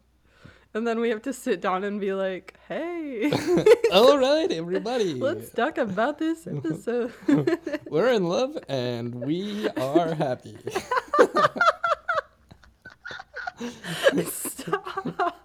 [0.74, 3.31] And then we have to sit down and be like, hey,
[3.93, 5.14] All right, everybody.
[5.20, 7.12] let's talk about this episode.
[7.89, 10.59] We're in love and we are happy.
[14.28, 15.40] Stop.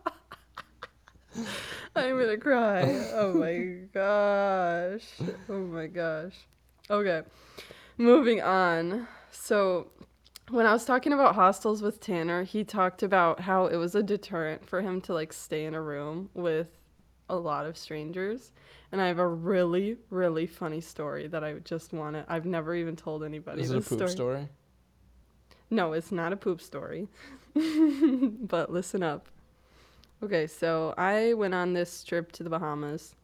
[1.99, 2.83] I'm gonna cry.
[3.13, 5.05] Oh my gosh.
[5.49, 6.35] Oh my gosh.
[6.89, 7.21] Okay.
[7.97, 9.07] Moving on.
[9.31, 9.87] So,
[10.49, 14.01] when I was talking about hostels with Tanner, he talked about how it was a
[14.01, 16.67] deterrent for him to like stay in a room with
[17.29, 18.51] a lot of strangers.
[18.91, 22.25] And I have a really, really funny story that I just want to.
[22.27, 24.11] I've never even told anybody Is it a this poop story.
[24.11, 24.49] story?
[25.69, 27.07] No, it's not a poop story.
[27.53, 29.27] but listen up.
[30.21, 33.15] Okay, so I went on this trip to the Bahamas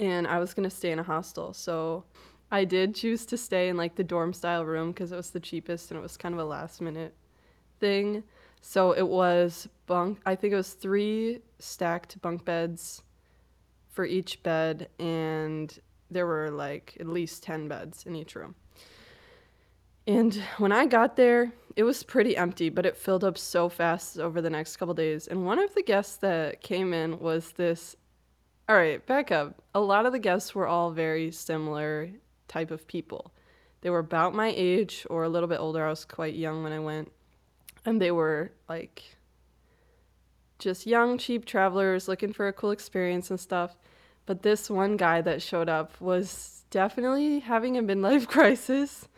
[0.00, 1.54] and I was going to stay in a hostel.
[1.54, 2.02] So
[2.50, 5.38] I did choose to stay in like the dorm style room because it was the
[5.38, 7.14] cheapest and it was kind of a last minute
[7.78, 8.24] thing.
[8.60, 13.02] So it was bunk, I think it was three stacked bunk beds
[13.88, 15.78] for each bed, and
[16.10, 18.54] there were like at least 10 beds in each room.
[20.06, 24.18] And when I got there, it was pretty empty, but it filled up so fast
[24.18, 25.26] over the next couple days.
[25.26, 27.96] And one of the guests that came in was this.
[28.68, 29.62] All right, back up.
[29.74, 32.10] A lot of the guests were all very similar
[32.48, 33.32] type of people.
[33.80, 35.84] They were about my age or a little bit older.
[35.84, 37.10] I was quite young when I went.
[37.84, 39.02] And they were like
[40.58, 43.76] just young, cheap travelers looking for a cool experience and stuff.
[44.24, 49.08] But this one guy that showed up was definitely having a midlife crisis.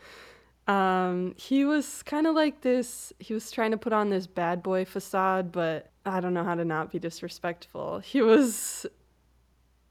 [0.67, 4.63] Um, he was kind of like this, he was trying to put on this bad
[4.63, 7.99] boy facade, but I don't know how to not be disrespectful.
[7.99, 8.85] He was,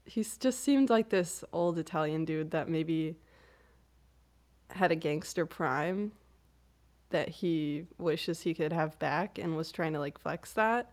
[0.05, 3.15] he just seemed like this old Italian dude that maybe
[4.69, 6.11] had a gangster prime
[7.09, 10.91] that he wishes he could have back and was trying to like flex that.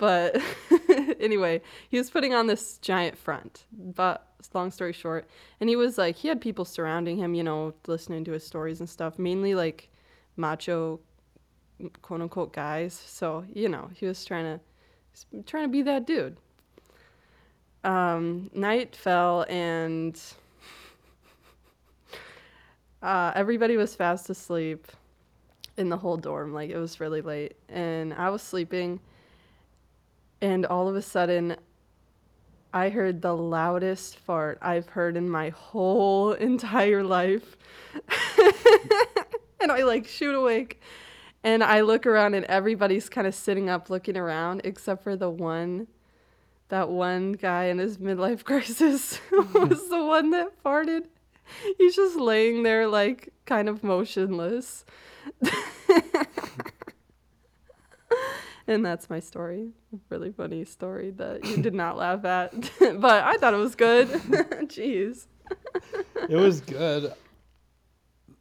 [0.00, 0.40] But
[1.20, 1.60] anyway,
[1.90, 3.66] he was putting on this giant front.
[3.70, 5.28] But long story short,
[5.60, 8.80] and he was like, he had people surrounding him, you know, listening to his stories
[8.80, 9.90] and stuff, mainly like
[10.38, 11.00] macho,
[12.00, 12.94] quote unquote guys.
[12.94, 16.38] So you know, he was trying to, trying to be that dude.
[17.84, 20.18] Um, night fell and
[23.02, 24.86] uh, everybody was fast asleep
[25.76, 26.54] in the whole dorm.
[26.54, 28.98] Like it was really late, and I was sleeping
[30.40, 31.56] and all of a sudden
[32.72, 37.56] I heard the loudest fart I've heard in my whole entire life.
[39.60, 40.80] and I like shoot awake
[41.42, 45.30] and I look around and everybody's kind of sitting up looking around except for the
[45.30, 45.88] one
[46.68, 51.04] that one guy in his midlife crisis was the one that farted.
[51.78, 54.84] He's just laying there like kind of motionless.
[58.70, 59.70] And that's my story.
[60.08, 64.08] Really funny story that you did not laugh at, but I thought it was good.
[64.08, 65.26] Jeez.
[66.28, 67.12] It was good.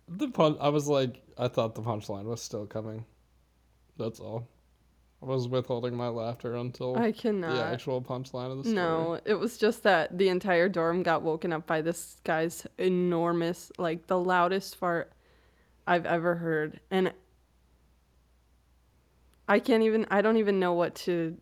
[0.08, 0.58] The pun.
[0.62, 3.06] I was like, I thought the punchline was still coming.
[3.98, 4.48] That's all.
[5.22, 7.56] I was withholding my laughter until I cannot.
[7.56, 8.76] the actual punchline of the story.
[8.76, 13.72] No, it was just that the entire dorm got woken up by this guy's enormous,
[13.80, 15.12] like the loudest fart
[15.88, 16.80] I've ever heard.
[16.92, 17.12] And
[19.50, 21.36] I can't even, I don't even know what to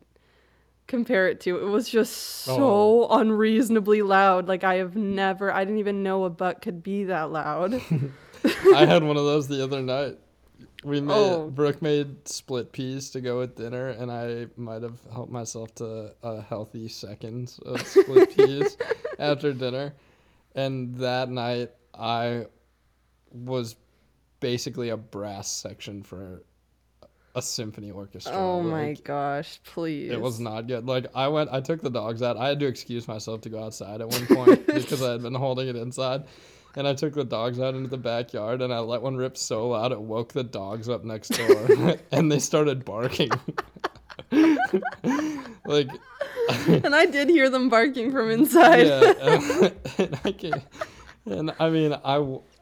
[0.87, 1.57] compare it to.
[1.59, 3.19] It was just so Oh.
[3.19, 4.47] unreasonably loud.
[4.47, 7.73] Like I have never, I didn't even know a butt could be that loud.
[8.73, 10.17] I had one of those the other night.
[10.83, 11.49] We made Oh.
[11.49, 16.13] Brooke made split peas to go with dinner, and I might have helped myself to
[16.23, 18.77] a healthy seconds of split peas
[19.19, 19.93] after dinner.
[20.55, 22.45] And that night, I
[23.31, 23.75] was
[24.39, 26.43] basically a brass section for
[27.37, 28.33] a symphony orchestra.
[28.33, 30.11] oh my gosh, please.
[30.11, 30.87] It was not good.
[30.87, 32.35] Like I went, I took the dogs out.
[32.35, 35.35] I had to excuse myself to go outside at one point because I had been
[35.35, 36.23] holding it inside.
[36.75, 39.69] And I took the dogs out into the backyard and I let one rip so
[39.69, 43.29] loud it woke the dogs up next door and they started barking.
[44.31, 45.89] like
[46.67, 48.87] and I did hear them barking from inside.
[48.87, 50.61] yeah, and, and I can,
[51.25, 52.17] and I mean I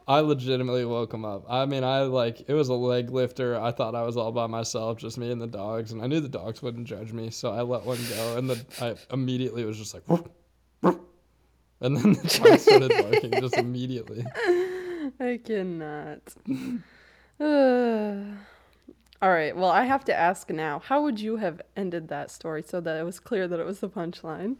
[0.08, 1.44] I legitimately woke him up.
[1.48, 3.58] I mean I like it was a leg lifter.
[3.60, 6.20] I thought I was all by myself, just me and the dogs, and I knew
[6.20, 9.78] the dogs wouldn't judge me, so I let one go, and the I immediately was
[9.78, 10.04] just like,
[11.80, 14.24] and then the dogs started barking just immediately.
[15.20, 16.20] I cannot.
[19.22, 19.56] All right.
[19.56, 20.78] Well, I have to ask now.
[20.78, 23.80] How would you have ended that story so that it was clear that it was
[23.80, 24.56] the punchline?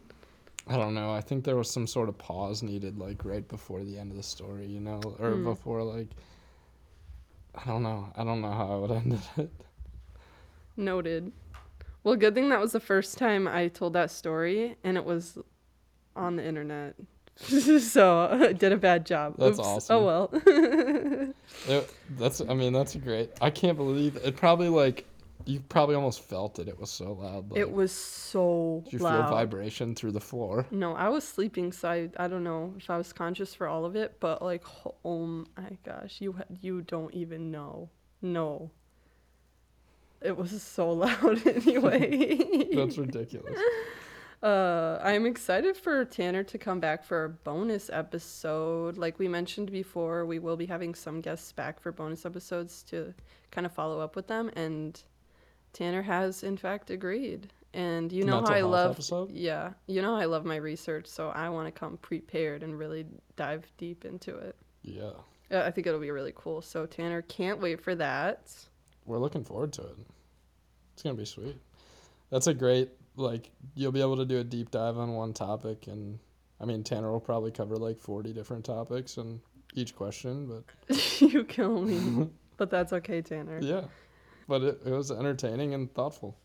[0.69, 1.11] I don't know.
[1.13, 4.17] I think there was some sort of pause needed, like right before the end of
[4.17, 5.43] the story, you know, or Hmm.
[5.43, 6.07] before like.
[7.55, 8.11] I don't know.
[8.15, 9.49] I don't know how I would end it.
[10.75, 11.31] Noted.
[12.03, 15.37] Well, good thing that was the first time I told that story and it was
[16.15, 16.95] on the internet.
[17.37, 19.35] so I did a bad job.
[19.37, 19.67] That's Oops.
[19.67, 19.95] awesome.
[19.95, 21.33] Oh well.
[21.67, 23.31] It, that's I mean that's great.
[23.41, 24.35] I can't believe it.
[24.35, 25.05] Probably like
[25.47, 26.67] You probably almost felt it.
[26.67, 27.51] It was so loud.
[27.51, 29.27] Like, It was so Did you loud.
[29.27, 30.65] feel vibration through the floor?
[30.71, 33.85] No, I was sleeping, so I, I don't know if I was conscious for all
[33.85, 34.63] of it, but like,
[35.05, 35.25] oh
[35.55, 37.89] my gosh, you you don't even know.
[38.21, 38.71] No.
[40.21, 42.67] It was so loud anyway.
[42.75, 43.59] That's ridiculous.
[44.43, 48.95] Uh, I'm excited for Tanner to come back for a bonus episode.
[48.95, 53.15] Like we mentioned before, we will be having some guests back for bonus episodes to
[53.49, 55.01] kind of follow up with them, and
[55.77, 57.53] Tanner has in fact agreed.
[57.73, 59.31] And you know how I love, episode?
[59.31, 62.79] yeah, you know how I love my research, so I want to come prepared and
[62.79, 63.05] really
[63.35, 64.55] dive deep into it.
[64.81, 65.11] Yeah.
[65.51, 66.61] Uh, I think it'll be really cool.
[66.63, 68.51] So Tanner can't wait for that.
[69.05, 69.97] We're looking forward to it.
[70.93, 71.57] It's gonna be sweet.
[72.31, 75.87] That's a great like you'll be able to do a deep dive on one topic
[75.87, 76.17] and
[76.59, 79.39] I mean Tanner will probably cover like forty different topics and
[79.75, 83.59] each question, but you kill me, but that's okay, Tanner.
[83.61, 83.83] yeah.
[84.47, 86.37] But it, it was entertaining and thoughtful.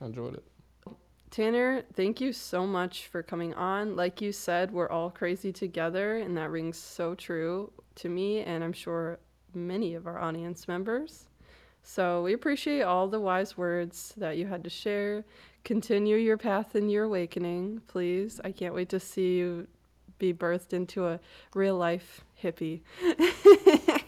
[0.00, 0.44] I enjoyed it.
[1.30, 3.96] Tanner, thank you so much for coming on.
[3.96, 8.62] Like you said, we're all crazy together, and that rings so true to me, and
[8.62, 9.18] I'm sure
[9.54, 11.24] many of our audience members.
[11.82, 15.24] So we appreciate all the wise words that you had to share.
[15.64, 18.38] Continue your path in your awakening, please.
[18.44, 19.66] I can't wait to see you
[20.18, 21.18] be birthed into a
[21.54, 22.80] real life hippie.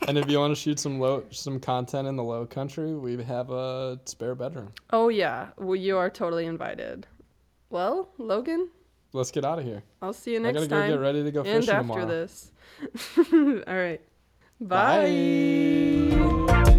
[0.08, 3.22] and if you want to shoot some low some content in the low country, we
[3.22, 4.72] have a spare bedroom.
[4.90, 7.06] Oh, yeah, well, you are totally invited.
[7.70, 8.68] Well, Logan,
[9.14, 9.84] Let's get out of here.
[10.02, 10.64] I'll see you next time.
[10.64, 12.06] I gotta go get ready to go and fishing after tomorrow.
[12.06, 12.50] this.
[13.32, 14.00] All right.
[14.60, 16.10] Bye.
[16.46, 16.70] Bye.